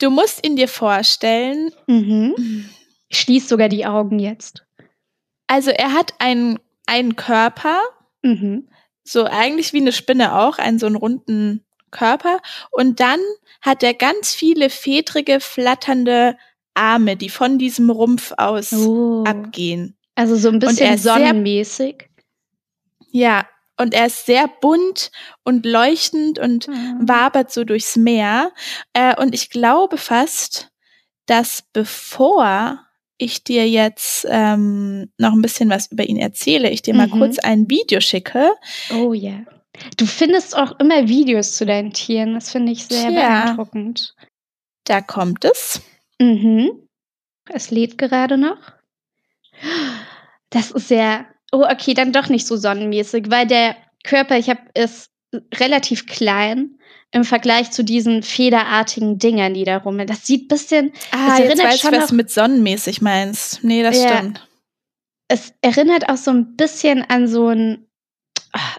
[0.00, 2.68] Du musst ihn dir vorstellen, Mhm.
[3.12, 4.64] Ich schließe sogar die Augen jetzt.
[5.48, 7.80] also er hat einen, einen Körper,
[8.22, 8.68] Mhm.
[9.02, 12.40] so eigentlich wie eine Spinne auch, einen so einen runden Körper.
[12.70, 13.18] Und dann
[13.60, 16.36] hat er ganz viele fedrige, flatternde
[16.74, 19.24] Arme, die von diesem Rumpf aus Oh.
[19.26, 19.96] abgehen.
[20.20, 22.10] Also so ein bisschen sonnenmäßig.
[23.10, 25.10] Ja, und er ist sehr bunt
[25.44, 27.08] und leuchtend und Mhm.
[27.08, 28.52] wabert so durchs Meer.
[28.92, 30.68] Äh, und ich glaube fast,
[31.24, 32.84] dass bevor
[33.16, 37.12] ich dir jetzt ähm, noch ein bisschen was über ihn erzähle, ich dir mal Mhm.
[37.18, 38.50] kurz ein Video schicke.
[38.92, 39.40] Oh ja.
[39.96, 42.34] Du findest auch immer Videos zu deinen Tieren.
[42.34, 43.44] Das finde ich sehr Tja.
[43.44, 44.14] beeindruckend.
[44.84, 45.80] Da kommt es.
[46.20, 46.86] Mhm.
[47.48, 48.58] Es lädt gerade noch.
[50.50, 51.26] Das ist sehr.
[51.52, 55.10] Oh, okay, dann doch nicht so sonnenmäßig, weil der Körper, ich habe, ist
[55.54, 56.76] relativ klein
[57.12, 60.06] im Vergleich zu diesen federartigen Dingern, die da rummeln.
[60.06, 63.64] Das sieht ein bisschen, Ah, Es jetzt weiß ich, was du mit sonnenmäßig meinst.
[63.64, 64.16] Nee, das Ja.
[64.18, 64.46] stimmt.
[65.28, 67.86] es erinnert auch so ein bisschen an so ein.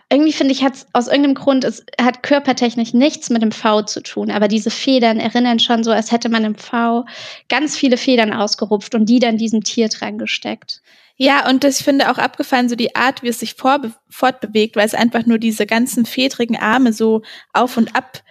[0.09, 3.83] Irgendwie finde ich, hat es aus irgendeinem Grund, es hat körpertechnisch nichts mit dem V
[3.83, 7.05] zu tun, aber diese Federn erinnern schon so, als hätte man im V
[7.47, 10.81] ganz viele Federn ausgerupft und die dann diesem Tier dran gesteckt.
[11.15, 14.85] Ja, und das, ich finde auch abgefallen, so die Art, wie es sich fortbewegt, weil
[14.85, 17.21] es einfach nur diese ganzen fedrigen Arme so
[17.53, 18.23] auf und ab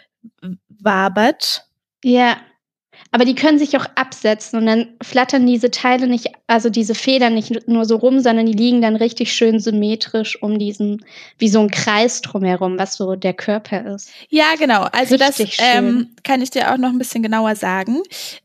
[0.68, 1.66] wabert.
[2.03, 2.36] Ja.
[3.12, 7.34] Aber die können sich auch absetzen und dann flattern diese Teile nicht, also diese Federn
[7.34, 11.05] nicht nur so rum, sondern die liegen dann richtig schön symmetrisch um diesen,
[11.38, 14.11] wie so ein Kreis drumherum, was so der Körper ist.
[14.28, 14.86] Ja, genau.
[14.93, 16.16] Also das Richtig ähm, schön.
[16.22, 18.01] kann ich dir auch noch ein bisschen genauer sagen.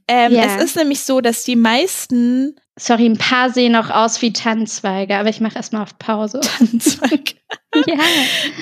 [0.08, 0.46] Ähm, Ja.
[0.46, 5.16] Es ist nämlich so, dass die meisten Sorry, ein paar sehen auch aus wie Tannenzweige,
[5.16, 6.42] aber ich mache erstmal auf Pause.
[6.42, 7.36] Tannenzweig.
[7.88, 8.00] ja.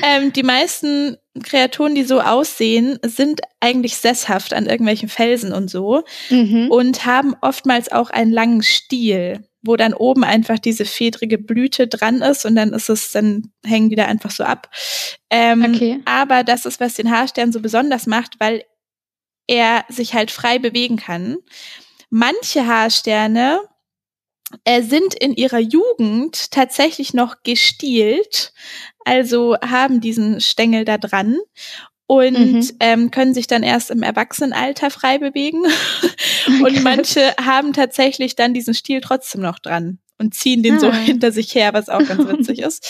[0.04, 6.04] ähm, die meisten Kreaturen, die so aussehen, sind eigentlich sesshaft an irgendwelchen Felsen und so
[6.30, 6.70] Mhm.
[6.70, 12.22] und haben oftmals auch einen langen Stiel, wo dann oben einfach diese fedrige Blüte dran
[12.22, 14.70] ist und dann ist es, dann hängen die da einfach so ab.
[15.32, 16.00] Ähm, Okay.
[16.06, 18.64] Aber das ist, was den Haarstern so besonders macht, weil
[19.48, 21.38] er sich halt frei bewegen kann.
[22.10, 23.60] Manche Haarsterne
[24.66, 28.54] äh, sind in ihrer Jugend tatsächlich noch gestielt,
[29.06, 31.38] also haben diesen Stängel da dran
[32.08, 32.70] und Mhm.
[32.80, 35.64] ähm, können sich dann erst im Erwachsenenalter frei bewegen.
[36.62, 36.84] Und Krass.
[36.84, 40.94] manche haben tatsächlich dann diesen Stiel trotzdem noch dran und ziehen den so Ah.
[40.94, 42.86] hinter sich her, was auch ganz witzig ist.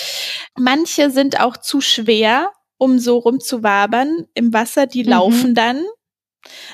[0.57, 4.87] Manche sind auch zu schwer, um so rumzuwabern im Wasser.
[4.87, 5.09] Die Mhm.
[5.09, 5.83] laufen dann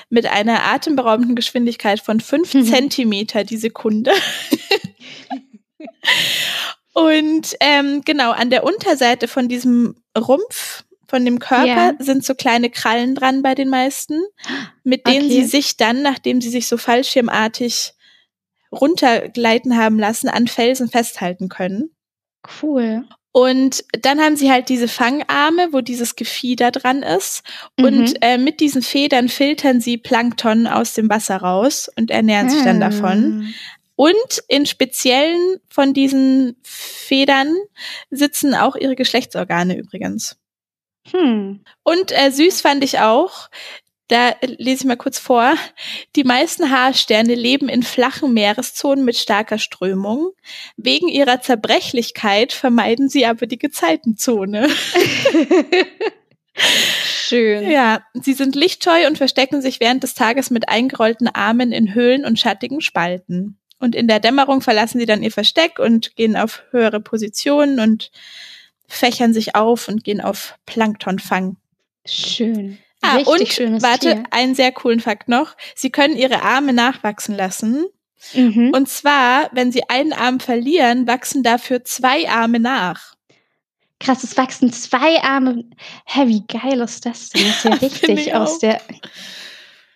[0.08, 2.64] mit einer atemberaubenden Geschwindigkeit von fünf Mhm.
[2.64, 4.10] Zentimeter die Sekunde.
[6.92, 11.92] Und ähm, genau, an der Unterseite von diesem Rumpf, von dem Körper, Ja.
[11.98, 14.20] sind so kleine Krallen dran bei den meisten,
[14.84, 15.42] mit denen Okay.
[15.42, 17.92] sie sich dann, nachdem sie sich so fallschirmartig
[18.72, 21.90] runtergleiten haben lassen, an Felsen festhalten können.
[22.62, 23.04] Cool.
[23.32, 27.42] Und dann haben sie halt diese Fangarme, wo dieses Gefieder dran ist.
[27.78, 27.84] Mhm.
[27.84, 32.62] Und äh, mit diesen Federn filtern sie Plankton aus dem Wasser raus und ernähren sich
[32.62, 32.88] dann Ah.
[32.90, 33.54] davon.
[34.00, 37.54] Und in speziellen von diesen Federn
[38.08, 40.38] sitzen auch ihre Geschlechtsorgane übrigens.
[41.10, 41.62] Hm.
[41.82, 43.50] Und äh, süß fand ich auch,
[44.08, 45.52] da lese ich mal kurz vor,
[46.16, 50.30] die meisten Haarsterne leben in flachen Meereszonen mit starker Strömung.
[50.78, 54.70] Wegen ihrer Zerbrechlichkeit vermeiden sie aber die Gezeitenzone.
[57.04, 57.70] Schön.
[57.70, 62.24] Ja, sie sind lichtscheu und verstecken sich während des Tages mit eingerollten Armen in Höhlen
[62.24, 63.59] und schattigen Spalten.
[63.80, 68.12] Und in der Dämmerung verlassen sie dann ihr Versteck und gehen auf höhere Positionen und
[68.86, 71.56] fächern sich auf und gehen auf Planktonfang.
[72.06, 72.78] Schön.
[73.02, 74.22] Ah, Richtig und warte, Tier.
[74.30, 75.56] einen sehr coolen Fakt noch.
[75.74, 77.86] Sie können ihre Arme nachwachsen lassen.
[78.34, 78.72] Mhm.
[78.74, 83.14] Und zwar, wenn sie einen Arm verlieren, wachsen dafür zwei Arme nach.
[83.98, 85.64] Krass, es wachsen zwei Arme.
[86.04, 87.44] Hä, wie geil ist das denn?
[87.46, 88.80] Das ist ja richtig ich aus der,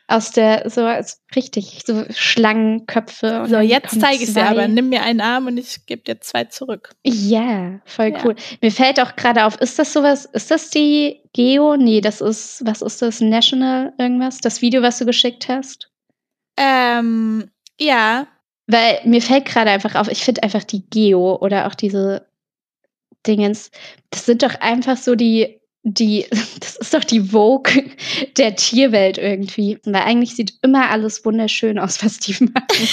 [0.07, 0.87] aus der, so
[1.35, 3.47] richtig, so Schlangenköpfe.
[3.49, 4.69] So, jetzt zeige ich dir aber.
[4.69, 6.91] Nimm mir einen Arm und ich gebe dir zwei zurück.
[7.05, 8.25] Ja, voll Ja.
[8.25, 8.35] cool.
[8.61, 11.77] Mir fällt auch gerade auf, ist das sowas, ist das die Geo?
[11.77, 13.21] Nee, das ist, was ist das?
[13.21, 14.39] National irgendwas?
[14.39, 15.91] Das Video, was du geschickt hast?
[16.57, 17.51] Ähm,
[17.81, 18.27] ja.
[18.67, 22.27] Weil mir fällt gerade einfach auf, ich finde einfach die Geo oder auch diese
[23.27, 23.71] Dingens,
[24.11, 26.27] das sind doch einfach so die, die,
[26.61, 27.73] das ist doch die Vogue
[28.37, 29.79] der Tierwelt irgendwie.
[29.85, 32.89] Weil eigentlich sieht immer alles wunderschön aus, was die machen.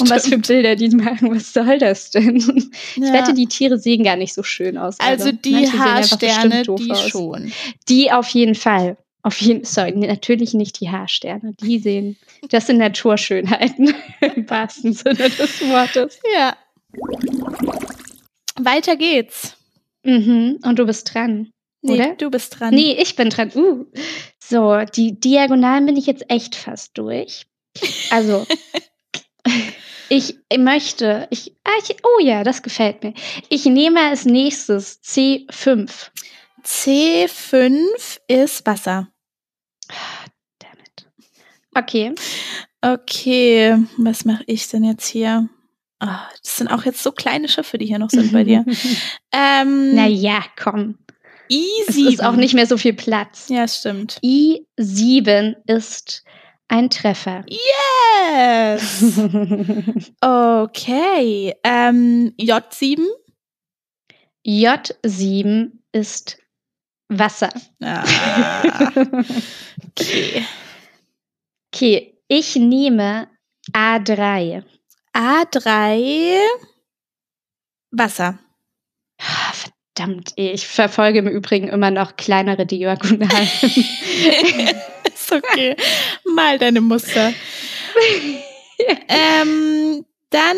[0.00, 1.34] Und was für Bilder die machen.
[1.34, 2.36] Was soll das denn?
[2.36, 3.12] Ich Ja.
[3.12, 4.98] wette, die Tiere sehen gar nicht so schön aus.
[5.00, 5.38] Also leider.
[5.38, 7.08] die Haarsterne, die aus.
[7.08, 7.52] schon.
[7.88, 8.96] Die auf jeden Fall.
[9.22, 11.52] Auf jeden sorry, natürlich nicht die Haarsterne.
[11.60, 12.16] Die sehen,
[12.50, 16.20] das sind Naturschönheiten im wahrsten Sinne des Wortes.
[16.36, 16.56] Ja.
[18.56, 19.56] Weiter geht's.
[20.04, 20.60] Mhm.
[20.62, 21.50] Und du bist dran.
[21.88, 22.14] Nee, Oder?
[22.14, 22.74] du bist dran.
[22.74, 23.50] Nee, ich bin dran.
[23.54, 23.86] Uh.
[24.38, 27.46] So, die Diagonalen bin ich jetzt echt fast durch.
[28.10, 28.46] Also,
[30.08, 33.14] ich möchte, ich, ah, ich, oh ja, das gefällt mir.
[33.48, 36.10] Ich nehme als nächstes C5.
[36.64, 39.08] C5 ist Wasser.
[40.58, 41.10] Damit.
[41.74, 42.14] Okay.
[42.80, 45.48] Okay, was mache ich denn jetzt hier?
[46.00, 48.64] Ah, das sind auch jetzt so kleine Schiffe, die hier noch sind bei dir.
[49.30, 50.98] Ähm, naja, komm.
[51.50, 52.08] Es I7.
[52.08, 53.48] ist auch nicht mehr so viel Platz.
[53.48, 54.20] Ja, stimmt.
[54.22, 56.24] I7 ist
[56.68, 57.44] ein Treffer.
[57.48, 59.18] Yes!
[60.20, 61.54] Okay.
[61.64, 62.98] Ähm, J7.
[64.46, 66.38] J7 ist
[67.08, 67.50] Wasser.
[67.82, 68.04] Ah,
[69.90, 70.44] okay.
[71.74, 73.28] Okay, ich nehme
[73.72, 74.62] A3.
[75.14, 76.38] A3.
[77.90, 78.38] Wasser.
[79.98, 83.28] Verdammt, ich verfolge im Übrigen immer noch kleinere Diagonalen.
[85.12, 85.74] ist okay.
[86.24, 87.32] Mal deine Muster.
[89.08, 90.56] ähm, dann,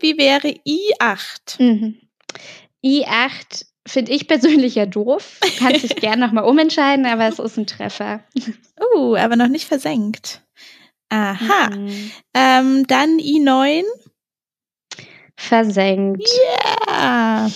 [0.00, 1.62] wie wäre I8?
[1.62, 1.96] Mhm.
[2.84, 5.38] I8 finde ich persönlich ja doof.
[5.42, 8.24] Du kannst dich gern nochmal umentscheiden, aber es ist ein Treffer.
[8.96, 10.42] Uh, aber noch nicht versenkt.
[11.08, 11.70] Aha.
[11.70, 12.10] Mhm.
[12.34, 13.84] Ähm, dann I9.
[15.36, 16.28] Versenkt.
[16.88, 17.48] Ja.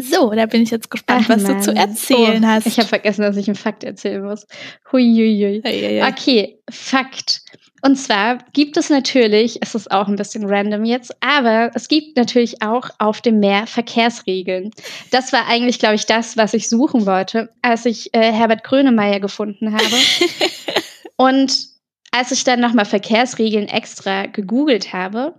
[0.00, 1.62] So, da bin ich jetzt gespannt, Ach, was du Mann.
[1.62, 2.66] zu erzählen oh, hast.
[2.66, 4.46] Ich habe vergessen, dass ich einen Fakt erzählen muss.
[4.90, 5.62] Huiuiui.
[5.64, 6.08] Eieiei.
[6.08, 7.42] Okay, Fakt.
[7.84, 12.16] Und zwar gibt es natürlich, es ist auch ein bisschen random jetzt, aber es gibt
[12.16, 14.70] natürlich auch auf dem Meer Verkehrsregeln.
[15.10, 19.18] Das war eigentlich, glaube ich, das, was ich suchen wollte, als ich äh, Herbert Grönemeyer
[19.18, 19.96] gefunden habe.
[21.16, 21.72] Und
[22.12, 25.34] als ich dann nochmal Verkehrsregeln extra gegoogelt habe,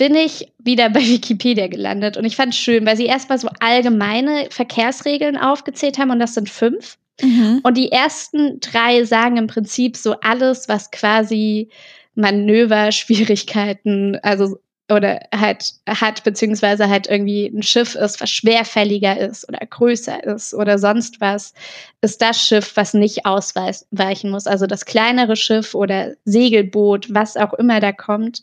[0.00, 2.16] bin ich wieder bei Wikipedia gelandet.
[2.16, 6.32] Und ich fand es schön, weil sie erstmal so allgemeine Verkehrsregeln aufgezählt haben und das
[6.32, 6.96] sind fünf.
[7.20, 7.60] Mhm.
[7.62, 11.68] Und die ersten drei sagen im Prinzip so alles, was quasi
[12.14, 14.58] Manöverschwierigkeiten, also
[14.90, 20.54] oder halt hat, beziehungsweise halt irgendwie ein Schiff ist, was schwerfälliger ist oder größer ist
[20.54, 21.52] oder sonst was,
[22.00, 24.46] ist das Schiff, was nicht ausweichen muss.
[24.46, 28.42] Also das kleinere Schiff oder Segelboot, was auch immer da kommt,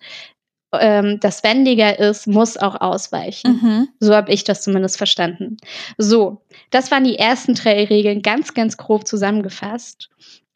[0.73, 3.59] ähm, das wendiger ist, muss auch ausweichen.
[3.61, 3.87] Mhm.
[3.99, 5.57] So habe ich das zumindest verstanden.
[5.97, 6.41] So,
[6.71, 10.09] das waren die ersten drei Regeln, ganz, ganz grob zusammengefasst.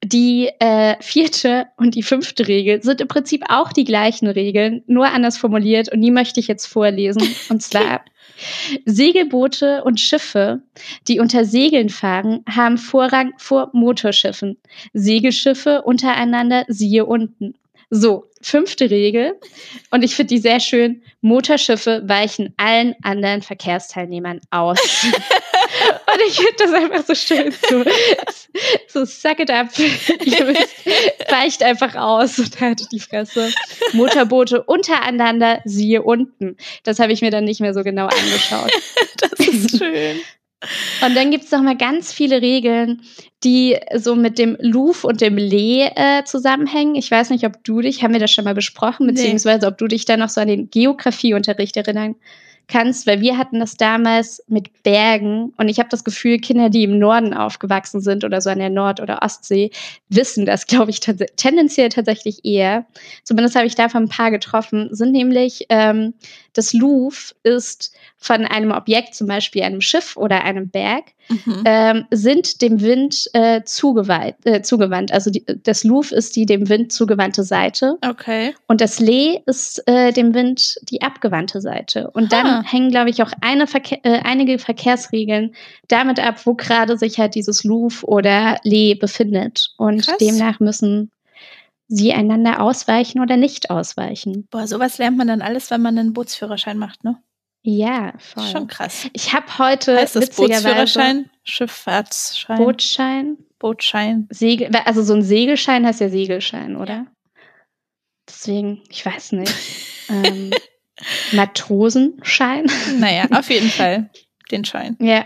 [0.04, 5.08] Die äh, vierte und die fünfte Regel sind im Prinzip auch die gleichen Regeln, nur
[5.08, 7.22] anders formuliert und die möchte ich jetzt vorlesen.
[7.50, 8.02] Und zwar,
[8.86, 10.64] Segelboote und Schiffe,
[11.08, 14.58] die unter Segeln fahren, haben Vorrang vor Motorschiffen.
[14.94, 17.54] Segelschiffe untereinander siehe unten.
[17.92, 19.40] So, fünfte Regel.
[19.90, 21.02] Und ich finde die sehr schön.
[21.22, 24.80] Motorschiffe weichen allen anderen Verkehrsteilnehmern aus.
[26.14, 27.52] Und ich finde das einfach so schön.
[27.52, 27.84] So,
[28.88, 29.68] so suck it up.
[29.80, 30.86] Ihr wisst,
[31.32, 33.52] weicht einfach aus und haltet die Fresse.
[33.94, 36.58] Motorboote untereinander, siehe unten.
[36.84, 38.72] Das habe ich mir dann nicht mehr so genau angeschaut.
[39.18, 40.20] Das ist schön.
[41.04, 43.02] Und dann gibt's noch mal ganz viele Regeln,
[43.44, 46.96] die so mit dem Luf und dem Le äh, zusammenhängen.
[46.96, 49.88] Ich weiß nicht, ob du dich, haben wir das schon mal besprochen, beziehungsweise ob du
[49.88, 52.16] dich da noch so an den Geografieunterricht erinnern
[52.72, 56.84] kannst, weil wir hatten das damals mit Bergen und ich habe das Gefühl, Kinder, die
[56.84, 59.72] im Norden aufgewachsen sind oder so an der Nord- oder Ostsee,
[60.10, 62.86] wissen das, glaube ich, tats tendenziell tatsächlich eher.
[63.24, 66.14] Zumindest habe ich davon ein paar getroffen, sind nämlich ähm,
[66.54, 71.64] das Luf ist von einem Objekt, zum Beispiel einem Schiff oder einem Berg, Mhm.
[71.66, 75.14] ähm, sind dem Wind äh, zugewandt, äh, zugewandt.
[75.14, 78.54] Also die, das Luf ist die dem Wind zugewandte Seite Okay.
[78.68, 82.10] und das Le ist äh, dem Wind die abgewandte Seite.
[82.12, 82.64] Und dann Ah.
[82.66, 83.32] hängen, glaube ich, auch
[83.68, 85.54] Verke äh, einige Verkehrsregeln
[85.88, 89.70] damit ab, wo gerade sich halt dieses Luf oder Le befindet.
[89.78, 90.18] Und Krass.
[90.18, 91.12] demnach müssen
[91.92, 94.48] sie einander ausweichen oder nicht ausweichen.
[94.50, 97.22] Boah, sowas lernt man dann alles, wenn man einen Bootsführerschein macht, ne?
[97.64, 98.48] Ja, voll.
[98.48, 99.08] Schon krass.
[99.14, 101.30] Ich habe heute Heißt das Bootsführerschein?
[101.44, 102.58] Schifffahrtsschein?
[102.58, 103.38] Bootschein.
[103.60, 104.28] Bootschein.
[104.32, 107.06] Segel, also so ein Segelschein heißt ja Segelschein, oder?
[108.28, 109.54] Deswegen, ich weiß nicht.
[110.10, 110.52] ähm,
[111.34, 112.66] Matrosenschein.
[112.98, 114.10] Naja, auf jeden Fall
[114.50, 114.96] den Schein.
[115.00, 115.26] ja.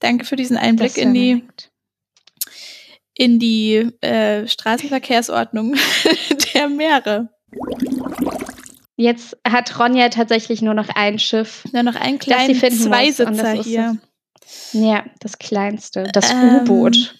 [0.00, 1.69] Danke für diesen Einblick in die, direkt.
[3.14, 5.76] In die äh, Straßenverkehrsordnung
[6.54, 7.28] der Meere.
[8.96, 11.64] Jetzt hat Ronja tatsächlich nur noch ein Schiff.
[11.72, 13.98] Nur noch sie kleinen finden muss, Zweisitzer das hier.
[14.72, 16.04] Ja, das kleinste.
[16.12, 17.14] Das Ähm, U-Boot.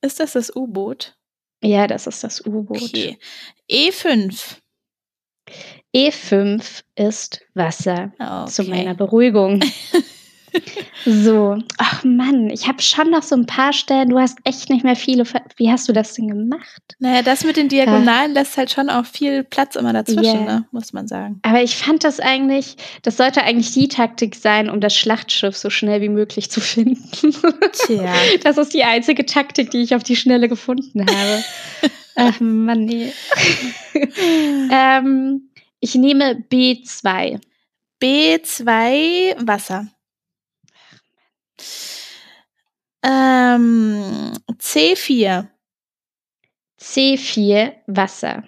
[0.00, 1.16] Ist das das U-Boot?
[1.62, 2.82] Ja, das ist das U-Boot.
[2.82, 3.18] Okay.
[3.66, 4.56] E E5.
[5.94, 8.12] E5 ist Wasser.
[8.18, 8.50] Okay.
[8.50, 9.60] Zu meiner Beruhigung.
[11.04, 14.10] so, ach Mann, ich habe schon noch so ein paar Stellen.
[14.10, 15.24] Du hast echt nicht mehr viele.
[15.24, 16.96] Ver Wie hast du das denn gemacht?
[16.98, 20.44] Naja, das mit den Diagonalen lässt halt schon auch viel Platz immer dazwischen, Yeah.
[20.44, 20.64] ne?
[20.72, 21.40] muss man sagen.
[21.42, 25.70] Aber ich fand das eigentlich, das sollte eigentlich die Taktik sein, um das Schlachtschiff so
[25.70, 26.98] schnell wie möglich zu finden.
[27.72, 28.14] Tja.
[28.42, 31.44] Das ist die einzige Taktik, die ich auf die Schnelle gefunden habe.
[32.16, 33.12] Ach Mann, nee.
[34.72, 37.40] ähm, ich nehme B2.
[38.02, 39.86] B2 Wasser.
[43.02, 45.48] Ähm, C4.
[46.80, 48.44] C4 Wasser.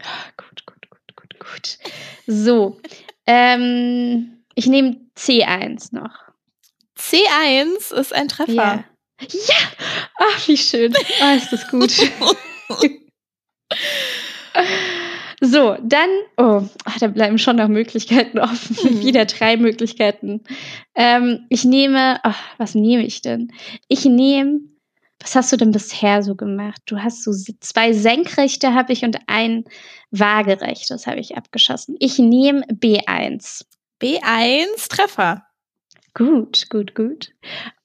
[0.00, 1.78] Ah, gut, gut, gut, gut, gut.
[2.26, 2.80] So,
[3.26, 6.18] ähm, ich nehme C1 noch.
[6.98, 8.52] C1 ist ein Treffer.
[8.52, 8.84] Ja.
[9.20, 9.56] Ja!
[10.18, 10.92] Ach, wie schön.
[11.22, 11.92] Oh, ist das gut.
[15.40, 18.76] so, dann, oh, ach, da bleiben schon noch Möglichkeiten offen.
[18.82, 19.00] Mhm.
[19.04, 20.42] Wieder drei Möglichkeiten.
[20.94, 23.52] Ähm, ich nehme, ach, was nehme ich denn?
[23.88, 24.60] Ich nehme,
[25.20, 26.82] was hast du denn bisher so gemacht?
[26.86, 29.64] Du hast so zwei Senkrechte habe ich und ein
[30.10, 31.96] waagerechtes habe ich abgeschossen.
[31.98, 33.64] Ich nehme B1.
[34.02, 35.46] B1 Treffer.
[36.14, 37.32] Gut, gut, gut.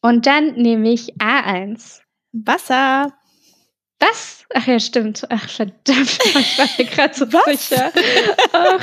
[0.01, 2.01] Und dann nehme ich A1.
[2.31, 3.13] Wasser.
[3.99, 4.45] Was?
[4.53, 5.25] Ach ja, stimmt.
[5.29, 5.79] Ach, verdammt.
[6.35, 7.69] Ich war mir gerade so Was?
[7.69, 7.91] sicher.
[8.53, 8.79] Ach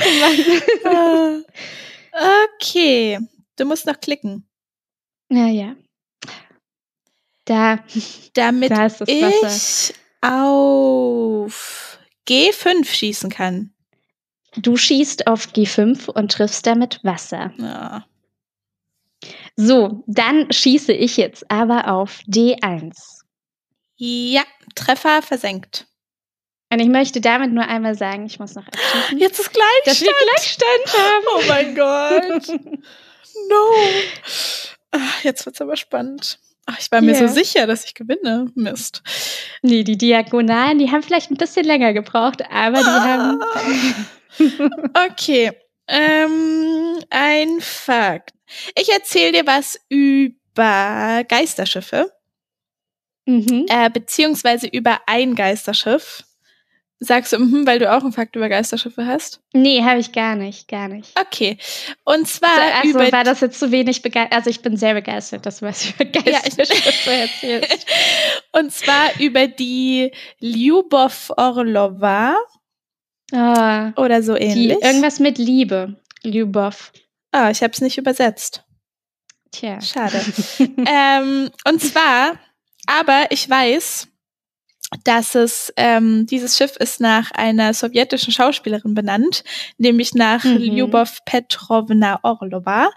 [0.85, 1.45] Mann.
[2.13, 2.23] Äh,
[2.55, 3.19] okay.
[3.55, 4.47] Du musst noch klicken.
[5.29, 5.75] Ja, ja.
[7.45, 7.79] Da,
[8.33, 9.91] Damit da ist das Wasser.
[9.91, 13.71] ich auf G5 schießen kann.
[14.57, 17.53] Du schießt auf G5 und triffst damit Wasser.
[17.57, 18.05] Ja.
[19.55, 23.16] So, dann schieße ich jetzt aber auf D1.
[23.97, 24.43] Ja,
[24.75, 25.85] Treffer versenkt.
[26.71, 29.51] Und ich möchte damit nur einmal sagen, ich muss noch abschließen, Jetzt ist
[29.85, 30.83] dass wir Gleichstand.
[30.85, 31.25] Gleichstand haben.
[31.35, 32.59] Oh mein Gott.
[33.49, 33.71] No.
[34.89, 36.39] Ach, jetzt wird's aber spannend.
[36.65, 37.27] Ach, ich war mir Ja.
[37.27, 38.51] so sicher, dass ich gewinne.
[38.55, 39.03] Mist.
[39.61, 43.43] Nee, die Diagonalen, die haben vielleicht ein bisschen länger gebraucht, aber die haben.
[45.11, 45.51] Okay.
[45.87, 48.31] Ähm, ein Fakt.
[48.75, 52.11] Ich erzähle dir was über Geisterschiffe,
[53.27, 53.65] Mhm.
[53.69, 56.23] äh, beziehungsweise über ein Geisterschiff.
[56.99, 59.39] Sagst du, mhm, weil du auch einen Fakt über Geisterschiffe hast?
[59.53, 61.11] Nee, habe ich gar nicht, gar nicht.
[61.19, 61.59] Okay.
[62.05, 62.49] Und zwar
[62.81, 64.33] Also über war das jetzt zu wenig begeistert?
[64.33, 67.85] Also ich bin sehr begeistert, dass du was über Ja, Geisterschiffe erzählst.
[68.53, 72.35] und zwar über die Lyubov Orlova
[73.33, 74.81] Ah, oder so die, ähnlich.
[74.81, 75.97] irgendwas mit Liebe.
[76.23, 76.93] Lyubov.
[77.31, 78.63] Ah, ich habe es nicht übersetzt.
[79.51, 79.79] Tja.
[79.81, 80.19] Schade.
[80.59, 82.39] ähm, und zwar,
[82.87, 84.07] aber ich weiß,
[85.03, 89.43] dass es ähm, dieses Schiff ist nach einer sowjetischen Schauspielerin benannt,
[89.77, 90.57] nämlich nach Mhm.
[90.57, 92.89] Lyubov Petrovna Orlova,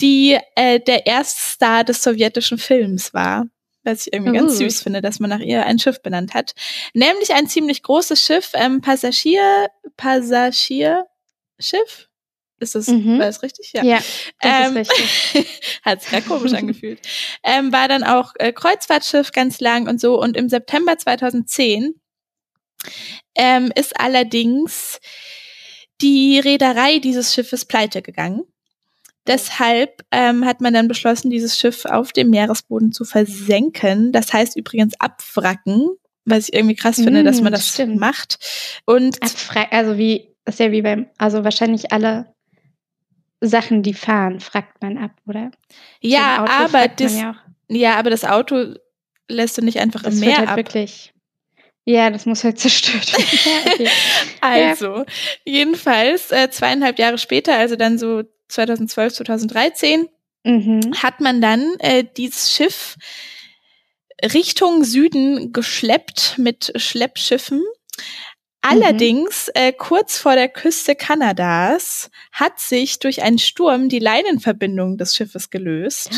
[0.00, 3.46] die äh, der erste Star des sowjetischen Films war.
[3.84, 4.56] Was ich irgendwie ganz Uh.
[4.56, 6.52] süß finde, dass man nach ihr ein Schiff benannt hat.
[6.94, 12.09] Nämlich ein ziemlich großes Schiff, ähm, Passagier, Passagierschiff?
[12.60, 13.18] Ist das, Mhm.
[13.18, 13.72] war das richtig?
[13.72, 13.82] Ja,
[14.40, 15.60] das Ähm, ist richtig.
[15.82, 17.00] hat sich ja komisch angefühlt.
[17.42, 20.20] Ähm, war dann auch äh, Kreuzfahrtschiff ganz lang und so.
[20.20, 21.94] Und im September 2010
[23.34, 25.00] ähm, ist allerdings
[26.00, 28.42] die Reederei dieses Schiffes pleite gegangen.
[29.26, 34.12] Deshalb ähm, hat man dann beschlossen, dieses Schiff auf dem Meeresboden zu versenken.
[34.12, 35.90] Das heißt übrigens abwracken,
[36.24, 37.96] was ich irgendwie krass finde, dass Mm, man das stimmt.
[38.00, 38.38] macht.
[38.86, 42.34] Und Abfra also wie, das ist ja wie beim, also wahrscheinlich alle
[43.40, 45.50] Sachen, die fahren, fragt man ab, oder?
[46.00, 47.36] ja, aber das, ja,
[47.68, 48.74] ja, aber das Auto
[49.28, 50.56] lässt du nicht einfach das im Meer halt ab.
[50.56, 51.12] wirklich.
[51.84, 53.84] Ja, das muss halt zerstört werden.
[53.86, 53.90] ja.
[54.40, 55.04] Also,
[55.44, 60.08] jedenfalls äh, zweieinhalb Jahre später, also dann so 2012, 2013,
[60.44, 60.80] mhm.
[61.02, 62.96] hat man dann äh, dieses Schiff
[64.22, 67.62] Richtung Süden geschleppt mit Schleppschiffen.
[68.62, 75.14] Allerdings, äh, kurz vor der Küste Kanadas hat sich durch einen Sturm die Leinenverbindung des
[75.14, 76.10] Schiffes gelöst.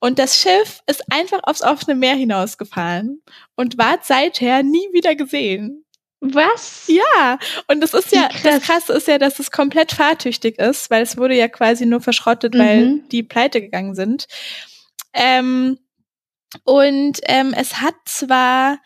[0.00, 3.22] Und das Schiff ist einfach aufs offene Meer hinausgefahren
[3.54, 5.84] und ward seither nie wieder gesehen.
[6.22, 6.84] Was?
[6.88, 8.42] Ja, und das ist Wie ja, krass.
[8.42, 12.00] das Krasse ist ja, dass es komplett fahrtüchtig ist, weil es wurde ja quasi nur
[12.00, 13.08] verschrottet, weil Mhm.
[13.10, 14.26] die pleite gegangen sind.
[15.14, 15.78] Ähm,
[16.64, 18.78] und ähm, es hat zwar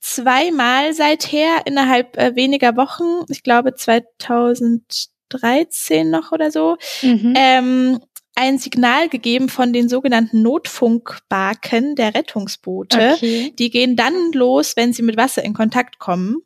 [0.00, 7.34] zweimal seither innerhalb äh, weniger Wochen, ich glaube 2013 noch oder so, Mhm.
[7.36, 8.00] ähm,
[8.36, 13.14] ein Signal gegeben von den sogenannten Notfunkbarken der Rettungsboote.
[13.14, 13.52] okay.
[13.58, 16.36] Die gehen dann los, wenn sie mit Wasser in Kontakt kommen.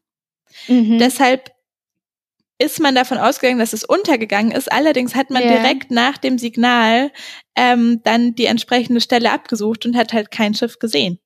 [0.67, 0.99] Mhm.
[0.99, 1.51] Deshalb
[2.59, 4.71] ist man davon ausgegangen, dass es untergegangen ist.
[4.73, 5.61] Allerdings hat man Ja.
[5.61, 7.11] direkt nach dem Signal
[7.57, 11.19] ähm, dann die entsprechende Stelle abgesucht und hat halt kein Schiff gesehen.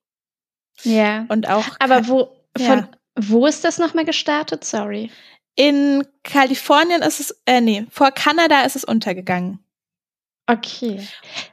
[0.83, 1.27] Ja.
[1.29, 2.67] Und auch Aber wo, Ja.
[2.67, 4.65] von, wo ist das nochmal gestartet?
[4.65, 5.11] Sorry.
[5.57, 9.59] in Kalifornien ist es, äh, nee, vor Kanada ist es untergegangen.
[10.47, 11.07] Okay.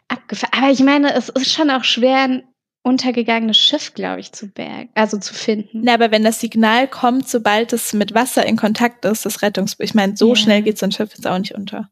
[0.07, 0.51] Abgefahren.
[0.55, 2.43] Aber ich meine, es ist schon auch schwer, ein
[2.84, 5.82] untergegangenes Schiff, glaube ich, zu bergen, also zu finden.
[5.84, 9.86] Na, aber wenn das Signal kommt, sobald es mit Wasser in Kontakt ist, das Rettungsboot,
[9.86, 10.36] ich meine, so Ja.
[10.36, 11.89] schnell geht so ein Schiff jetzt auch nicht unter.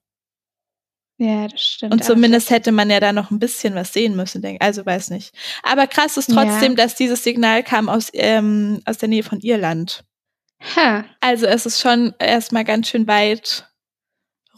[1.23, 1.93] Ja, das stimmt.
[1.93, 5.09] Und zumindest hätte man ja da noch ein bisschen was sehen müssen, denke Also weiß
[5.09, 5.33] nicht.
[5.63, 10.03] Aber krass ist trotzdem, dass dieses Signal kam aus, ähm, aus der Nähe von Irland.
[10.75, 11.05] Ha.
[11.21, 13.69] Also es ist schon erstmal ganz schön weit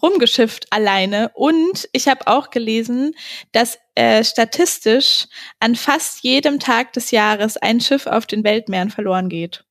[0.02, 1.30] rumgeschifft alleine.
[1.36, 3.14] Und ich habe auch gelesen,
[3.52, 5.28] dass äh, statistisch
[5.60, 9.66] an fast jedem Tag des Jahres ein Schiff auf den Weltmeeren verloren geht.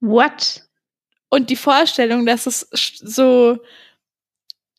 [0.00, 0.64] What?
[1.28, 2.68] Und die Vorstellung, dass es
[3.00, 3.58] so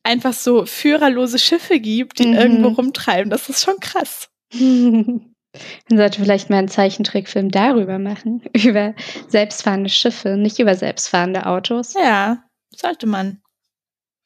[0.04, 2.34] einfach so führerlose Schiffe gibt, die Mhm.
[2.34, 4.30] irgendwo rumtreiben, das ist schon krass.
[4.54, 8.42] Man sollte vielleicht mal einen Zeichentrickfilm darüber machen.
[8.56, 8.96] Über
[9.28, 11.94] selbstfahrende Schiffe, nicht über selbstfahrende Autos.
[11.94, 12.44] Ja,
[12.76, 13.40] sollte man.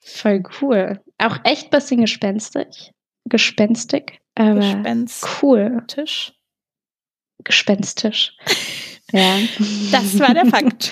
[0.01, 1.01] Voll cool.
[1.17, 2.91] Auch echt bisschen gespenstig.
[3.29, 4.19] Gespenstig.
[4.35, 5.29] Aber Gespenstisch.
[5.43, 5.83] cool.
[7.43, 8.37] Gespenstisch.
[9.13, 9.37] Ja.
[9.91, 10.91] Das war der Fakt.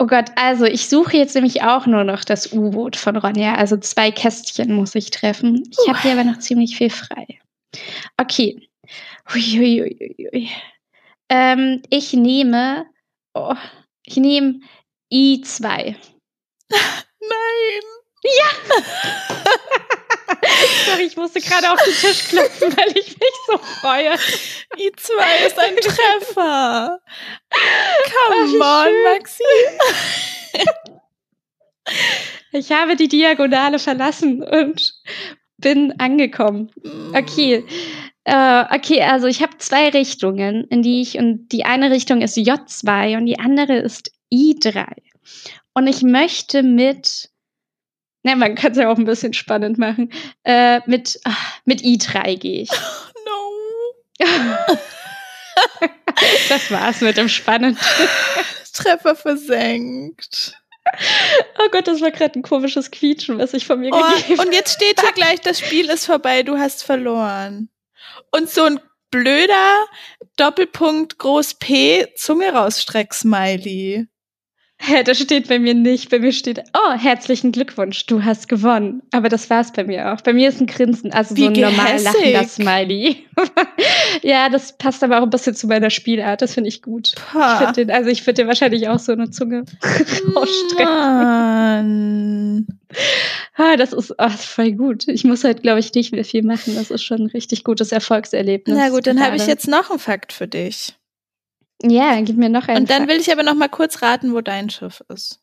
[0.00, 3.56] Oh Gott, also ich suche jetzt nämlich auch nur noch das U-Boot von Ronja.
[3.56, 5.62] Also zwei Kästchen muss ich treffen.
[5.70, 7.38] Ich habe hier aber noch ziemlich viel frei.
[8.16, 8.66] Okay.
[9.30, 10.48] Hui.
[11.28, 12.86] Ähm, ich nehme,
[13.34, 13.54] oh,
[14.06, 14.60] ich nehme
[15.12, 15.94] I2.
[16.70, 17.82] Nein.
[20.86, 24.12] Sorry, ich musste gerade auf den Tisch klopfen, weil ich mich so freue.
[24.76, 27.00] I2 ist ein Treffer.
[27.50, 29.42] Come Ach, on, Maxi.
[32.52, 34.94] Ich habe die Diagonale verlassen und
[35.58, 36.70] bin angekommen.
[37.14, 37.64] Okay.
[38.24, 42.36] Äh, okay, also ich habe zwei Richtungen, in die ich, und die eine Richtung ist
[42.36, 44.86] J2 und die andere ist I3.
[45.74, 47.30] Und ich möchte mit,
[48.22, 50.12] ne, man kann es ja auch ein bisschen spannend machen,
[50.44, 52.70] äh, mit, ach, mit I3 gehe ich.
[54.22, 54.26] No.
[56.48, 57.78] das war's mit dem Spannend.
[58.72, 60.54] Treffer versenkt.
[61.58, 64.52] Oh Gott, das war gerade ein komisches Quietschen, was ich von mir Oh, gegeben und
[64.52, 67.68] jetzt steht hier gleich, das Spiel ist vorbei, du hast verloren.
[68.30, 69.86] Und so ein blöder
[70.36, 74.06] Doppelpunkt Groß P Zunge rausstreck Smiley.
[74.82, 76.08] Hä, das steht bei mir nicht.
[76.08, 79.02] Bei mir steht, oh, herzlichen Glückwunsch, du hast gewonnen.
[79.12, 80.22] Aber das war's bei mir auch.
[80.22, 83.26] Bei mir ist ein Grinsen, also Wie so ein normal lachender Smiley.
[84.22, 86.40] ja, das passt aber auch ein bisschen zu meiner Spielart.
[86.40, 87.12] Das finde ich gut.
[87.14, 89.64] Ich find den, also ich finde dir wahrscheinlich auch so eine Zunge
[90.34, 90.88] rausstrecken.
[93.56, 95.06] Ah, das ist ach, voll gut.
[95.08, 96.74] Ich muss halt, glaube ich, nicht mehr viel machen.
[96.76, 98.78] Das ist schon ein richtig gutes Erfolgserlebnis.
[98.78, 100.94] Na gut, dann habe ich jetzt noch einen Fakt für dich.
[101.82, 102.82] Ja, gib mir noch einen.
[102.82, 105.40] Und dann will ich aber noch mal kurz raten, wo dein Schiff ist.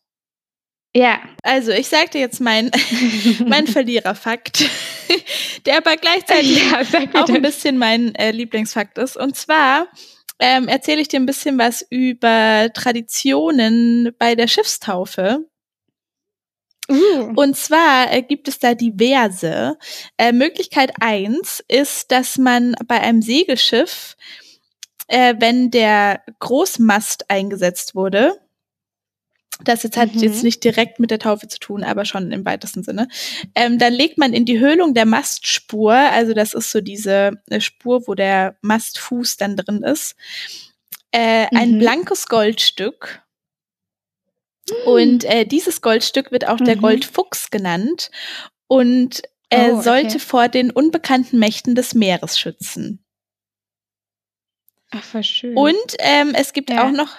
[0.95, 1.19] Ja.
[1.43, 2.71] Also, ich sag dir jetzt mein,
[3.45, 4.65] mein Verliererfakt,
[5.65, 6.81] der aber gleichzeitig ja,
[7.21, 9.17] auch ein bisschen mein äh, Lieblingsfakt ist.
[9.17, 9.87] Und zwar
[10.39, 15.45] ähm, erzähle ich dir ein bisschen was über Traditionen bei der Schiffstaufe.
[16.89, 17.33] Uh.
[17.35, 19.77] Und zwar äh, gibt es da diverse.
[20.17, 24.15] Äh, Möglichkeit eins ist, dass man bei einem Segelschiff,
[25.07, 28.39] äh, wenn der Großmast eingesetzt wurde,
[29.63, 30.21] das jetzt hat Mhm.
[30.21, 33.07] jetzt nicht direkt mit der Taufe zu tun, aber schon im weitesten Sinne.
[33.55, 37.59] Ähm, dann legt man in die Höhlung der Mastspur, also das ist so diese äh,
[37.59, 40.15] Spur, wo der Mastfuß dann drin ist,
[41.11, 41.79] äh, ein Mhm.
[41.79, 43.23] blankes Goldstück.
[44.85, 46.81] Und äh, dieses Goldstück wird auch der Mhm.
[46.81, 48.11] Goldfuchs genannt
[48.67, 49.81] und äh, Oh, okay.
[49.83, 52.99] sollte vor den unbekannten Mächten des Meeres schützen.
[54.91, 55.55] Ach, voll schön.
[55.57, 56.85] Und ähm, es gibt Ja.
[56.87, 57.09] auch noch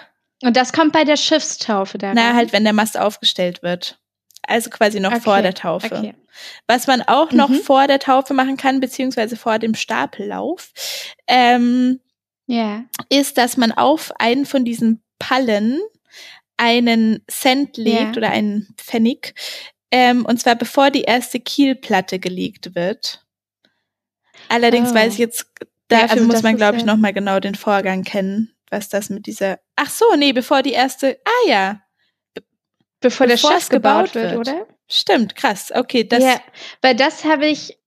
[0.41, 2.13] Und das kommt bei der Schiffstaufe da.
[2.13, 2.35] Na, rein?
[2.35, 3.99] halt, wenn der Mast aufgestellt wird.
[4.43, 5.85] Also quasi noch vor Okay, der Taufe.
[5.95, 6.15] Okay.
[6.67, 7.55] Was man auch noch Mhm.
[7.61, 10.71] vor der Taufe machen kann, beziehungsweise vor dem Stapellauf,
[11.27, 11.99] ähm,
[12.47, 12.83] Ja.
[13.09, 15.79] ist, dass man auf einen von diesen Pallen
[16.57, 18.17] einen Cent legt Ja.
[18.17, 19.35] oder einen Pfennig.
[19.91, 23.25] Ähm, und zwar bevor die erste Kielplatte gelegt wird.
[24.47, 24.95] Allerdings Oh.
[24.95, 25.47] weiß ich jetzt,
[25.89, 29.09] dafür also muss man, glaube ich, ja- noch mal genau den Vorgang kennen, was das
[29.09, 29.59] mit dieser.
[29.75, 31.19] Ach so, nee, bevor die erste.
[31.25, 31.81] Ah ja,
[33.01, 34.47] Bevor, Bevor es Schiff gebaut, gebaut wird, wird.
[34.47, 34.67] oder?
[34.89, 35.71] stimmt, krass.
[35.73, 36.21] Okay, das.
[36.21, 36.35] ja,
[36.81, 37.78] weil das habe ich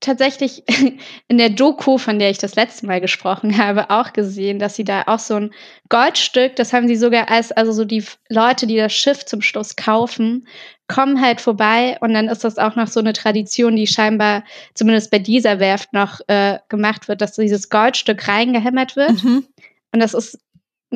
[0.00, 0.62] tatsächlich
[1.28, 4.84] in der Doku, von der ich das letzte Mal gesprochen habe, auch gesehen, dass sie
[4.84, 5.54] da auch so ein
[5.88, 9.76] Goldstück, das haben sie sogar als, also so die Leute, die das Schiff zum Schluss
[9.76, 10.46] kaufen,
[10.88, 14.44] kommen halt vorbei und dann ist das auch noch so eine Tradition, die scheinbar
[14.74, 19.24] zumindest bei dieser Werft noch äh, gemacht wird, dass dieses Goldstück reingehämmert wird.
[19.24, 19.46] Mhm.
[19.92, 20.38] Und das ist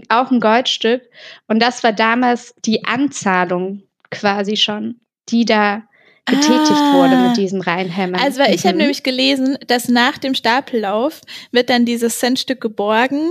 [0.08, 1.02] auch ein Goldstück.
[1.48, 5.82] Und das war damals die Anzahlung quasi schon, die da
[6.26, 6.92] getätigt Ah.
[6.94, 8.20] wurde mit diesem Reinhämmern.
[8.20, 8.78] Also, weil ich habe Mhm.
[8.80, 11.20] nämlich gelesen, dass nach dem Stapellauf
[11.52, 13.30] wird dann dieses Centstück geborgen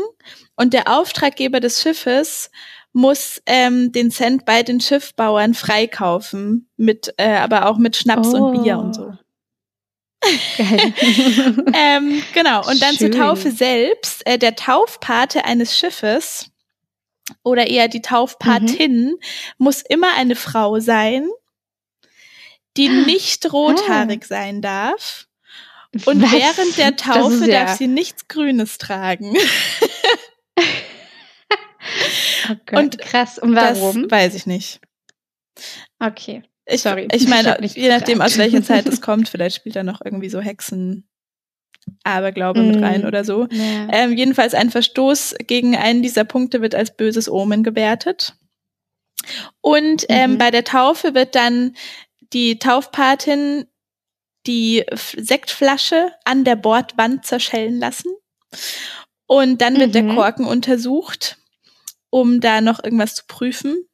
[0.56, 2.52] und der Auftraggeber des Schiffes
[2.92, 8.64] muss ähm, den Cent bei den Schiffbauern freikaufen, mit, äh, aber auch mit Schnaps und
[8.64, 9.14] Bier und so.
[10.58, 10.94] Geil.
[11.74, 13.12] Ähm, genau, und dann Schön.
[13.14, 14.26] zur Taufe selbst.
[14.28, 16.50] Äh, der Taufpate eines Schiffes
[17.44, 19.16] oder eher die Taufpatin
[19.60, 21.30] muss immer eine Frau sein,
[22.78, 25.28] die nicht rothaarig sein darf.
[26.06, 26.32] Und Was?
[26.32, 29.36] während der Taufe ja- darf sie nichts Grünes tragen.
[32.50, 33.40] Oh Gott, Und krass.
[33.40, 34.04] Und warum?
[34.04, 34.80] Das weiß ich nicht.
[36.00, 36.44] okay.
[36.66, 37.08] Ich, Sorry.
[37.12, 38.32] ich Ich meine, nicht je nachdem, gefragt.
[38.32, 41.08] aus welcher Zeit es kommt, vielleicht spielt da noch irgendwie so Hexen
[42.04, 42.84] Aberglaube mit Mm.
[42.84, 43.48] rein oder so.
[43.50, 43.88] Ja.
[43.92, 48.36] Ähm, jedenfalls ein Verstoß gegen einen dieser Punkte wird als böses Omen gewertet.
[49.62, 50.38] Und ähm, Mhm.
[50.38, 51.76] bei der Taufe wird dann
[52.34, 53.66] die Taufpatin
[54.48, 54.86] die
[55.18, 58.12] Sektflasche an der Bordwand zerschellen lassen.
[59.28, 60.16] Und dann wird der Mhm.
[60.16, 61.38] Korken untersucht,
[62.10, 63.86] um da noch irgendwas zu prüfen.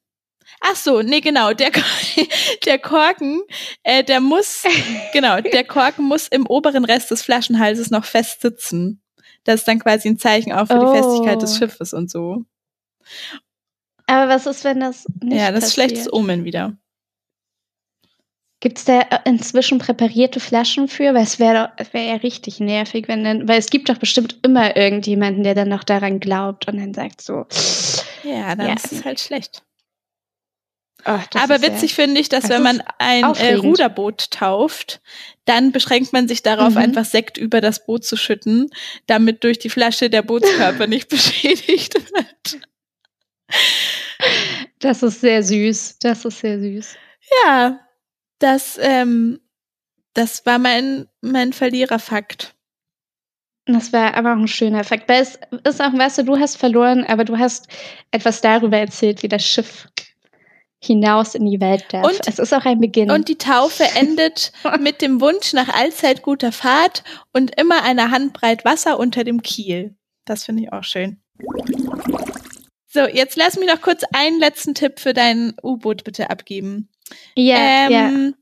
[0.61, 1.51] Ach so, nee, genau.
[1.53, 1.71] Der,
[2.65, 3.41] der Korken,
[3.83, 4.63] äh, der muss,
[5.13, 9.01] genau, der Korken muss im oberen Rest des Flaschenhalses noch fest sitzen.
[9.43, 10.85] Das ist dann quasi ein Zeichen auch für Oh.
[10.93, 12.45] die Festigkeit des Schiffes und so.
[14.07, 15.89] Aber was ist, wenn das nicht ja, das ist passiert?
[15.91, 16.77] schlechtes Omen wieder.
[18.61, 21.13] Gibt es da äh, inzwischen präparierte Flaschen für?
[21.13, 24.75] Weil es wäre wär ja richtig nervig, wenn dann, weil es gibt doch bestimmt immer
[24.77, 27.45] irgendjemanden, der dann noch daran glaubt und dann sagt so,
[28.23, 28.73] Ja, dann Ja.
[28.73, 29.61] ist es halt schlecht.
[31.05, 33.55] oh, Aber witzig finde ich, dass das wenn man ein äh.
[33.55, 35.01] Ruderboot tauft,
[35.43, 36.77] dann beschränkt man sich darauf, Mhm.
[36.81, 38.69] einfach Sekt über das Boot zu schütten,
[39.05, 42.61] damit durch die Flasche der Bootskörper nicht beschädigt wird.
[44.79, 45.99] Das ist sehr süß.
[45.99, 46.95] Das ist sehr süß.
[47.43, 47.79] Ja,
[48.39, 49.39] das, ähm,
[50.13, 52.55] das war mein, mein Verliererfakt.
[53.65, 55.09] Das war aber auch ein schöner Fakt.
[55.09, 57.67] Weil es ist auch, weißt du, du hast verloren, aber du hast
[58.11, 59.87] etwas darüber erzählt, wie das Schiff
[60.83, 62.05] hinaus in die Welt darf.
[62.05, 63.09] Und- es ist auch ein Beginn.
[63.09, 68.65] Und die Taufe endet mit dem Wunsch nach allzeit guter Fahrt und immer einer Handbreit
[68.65, 69.95] Wasser unter dem Kiel.
[70.25, 71.19] Das finde ich auch schön.
[72.87, 76.89] So, jetzt lass mich noch kurz einen letzten Tipp für dein U-Boot bitte abgeben.
[77.35, 78.07] Ja, ja.
[78.09, 78.35] ähm,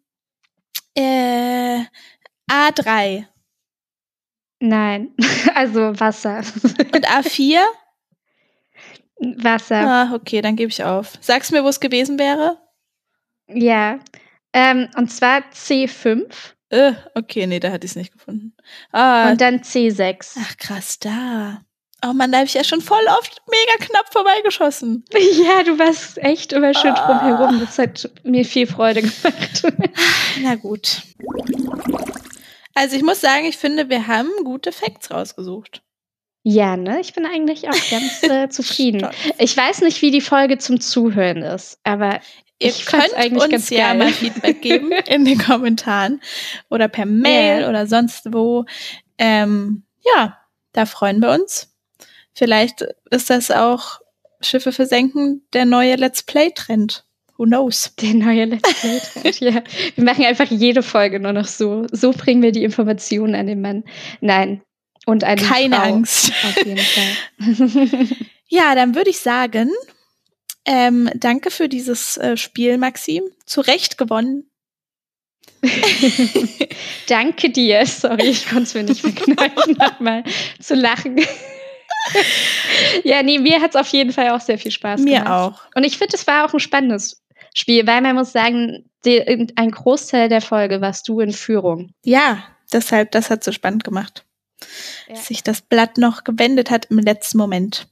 [0.95, 1.83] Äh,
[2.49, 3.25] A3
[4.59, 5.13] Nein.
[5.55, 6.37] Also Wasser.
[6.37, 7.59] und A4?
[9.37, 9.75] Wasser.
[9.87, 11.13] Ah, okay, dann gebe ich auf.
[11.21, 12.57] Sag's mir, wo es gewesen wäre?
[13.47, 13.99] Ja.
[14.53, 18.55] Ähm, und zwar C5 Äh, okay, nee, da hatte ich es nicht gefunden.
[18.91, 20.37] Ah, und dann C6.
[20.39, 21.61] ach krass, da.
[22.05, 25.05] Oh Mann, da habe ich ja schon voll oft mega knapp vorbeigeschossen.
[25.13, 27.05] Ja, du warst echt immer schön Ah.
[27.19, 27.59] drumherum.
[27.61, 29.63] Das hat mir viel Freude gemacht.
[30.41, 31.01] Na gut.
[32.75, 35.81] Also ich muss sagen, ich finde, wir haben gute Facts rausgesucht.
[36.43, 36.99] Ja, ne?
[36.99, 39.07] Ich bin eigentlich auch ganz äh, zufrieden.
[39.37, 42.19] Ich weiß nicht, wie die Folge zum Zuhören ist, aber
[42.59, 43.97] Ihr Ich könnt eigentlich uns ganz ja geil.
[43.97, 46.21] mal Feedback geben in den Kommentaren
[46.69, 47.69] oder per Mail Ja.
[47.69, 48.65] oder sonst wo.
[49.17, 49.83] Ähm,
[50.15, 50.37] ja,
[50.73, 51.72] da freuen wir uns.
[52.33, 53.99] Vielleicht ist das auch
[54.41, 57.05] Schiffe versenken der neue Let's Play-Trend.
[57.37, 57.93] Who knows?
[58.01, 59.63] der neue Let's Play Trend, ja.
[59.95, 61.85] Wir machen einfach jede Folge nur noch so.
[61.91, 63.83] So bringen wir die Informationen an den Mann.
[64.21, 64.61] Nein.
[65.05, 65.83] Und an Keine Frau.
[65.83, 66.31] Angst.
[66.43, 68.07] Auf jeden Fall.
[68.53, 69.71] Ja, dann würde ich sagen,
[70.63, 73.23] ähm, danke für dieses äh, Spiel, Maxim.
[73.47, 74.45] Zu Recht gewonnen.
[77.07, 77.85] Danke dir.
[77.87, 80.23] Sorry, ich konnte es mir nicht verkneifen, nochmal
[80.59, 81.19] zu lachen.
[83.03, 85.31] Ja, nee, mir hat es auf jeden Fall auch sehr viel Spaß Mir gemacht.
[85.31, 85.75] auch.
[85.75, 87.23] Und ich finde, es war auch ein spannendes
[87.53, 89.21] Spiel, weil man muss sagen, die,
[89.55, 91.93] ein Großteil der Folge warst du in Führung.
[92.03, 94.25] Ja, deshalb, das hat so spannend gemacht.
[95.07, 95.15] Ja.
[95.15, 97.87] Dass sich das Blatt noch gewendet hat im letzten Moment.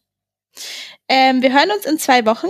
[1.08, 2.48] Ähm, wir hören uns in zwei Wochen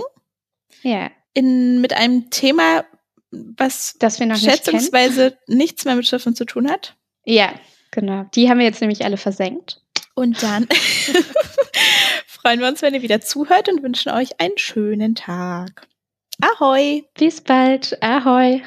[0.82, 2.84] Ja, in, mit einem Thema,
[3.30, 6.96] was das wir noch nicht schätzungsweise nichts mehr mit Schiffen zu tun hat.
[7.24, 7.52] Ja,
[7.90, 8.26] genau.
[8.34, 9.80] Die haben wir jetzt nämlich alle versenkt.
[10.14, 10.68] Und dann
[12.26, 15.86] freuen wir uns, wenn ihr wieder zuhört und wünschen euch einen schönen Tag.
[16.40, 17.04] Ahoi!
[17.14, 18.02] Bis bald.
[18.02, 18.62] Ahoi.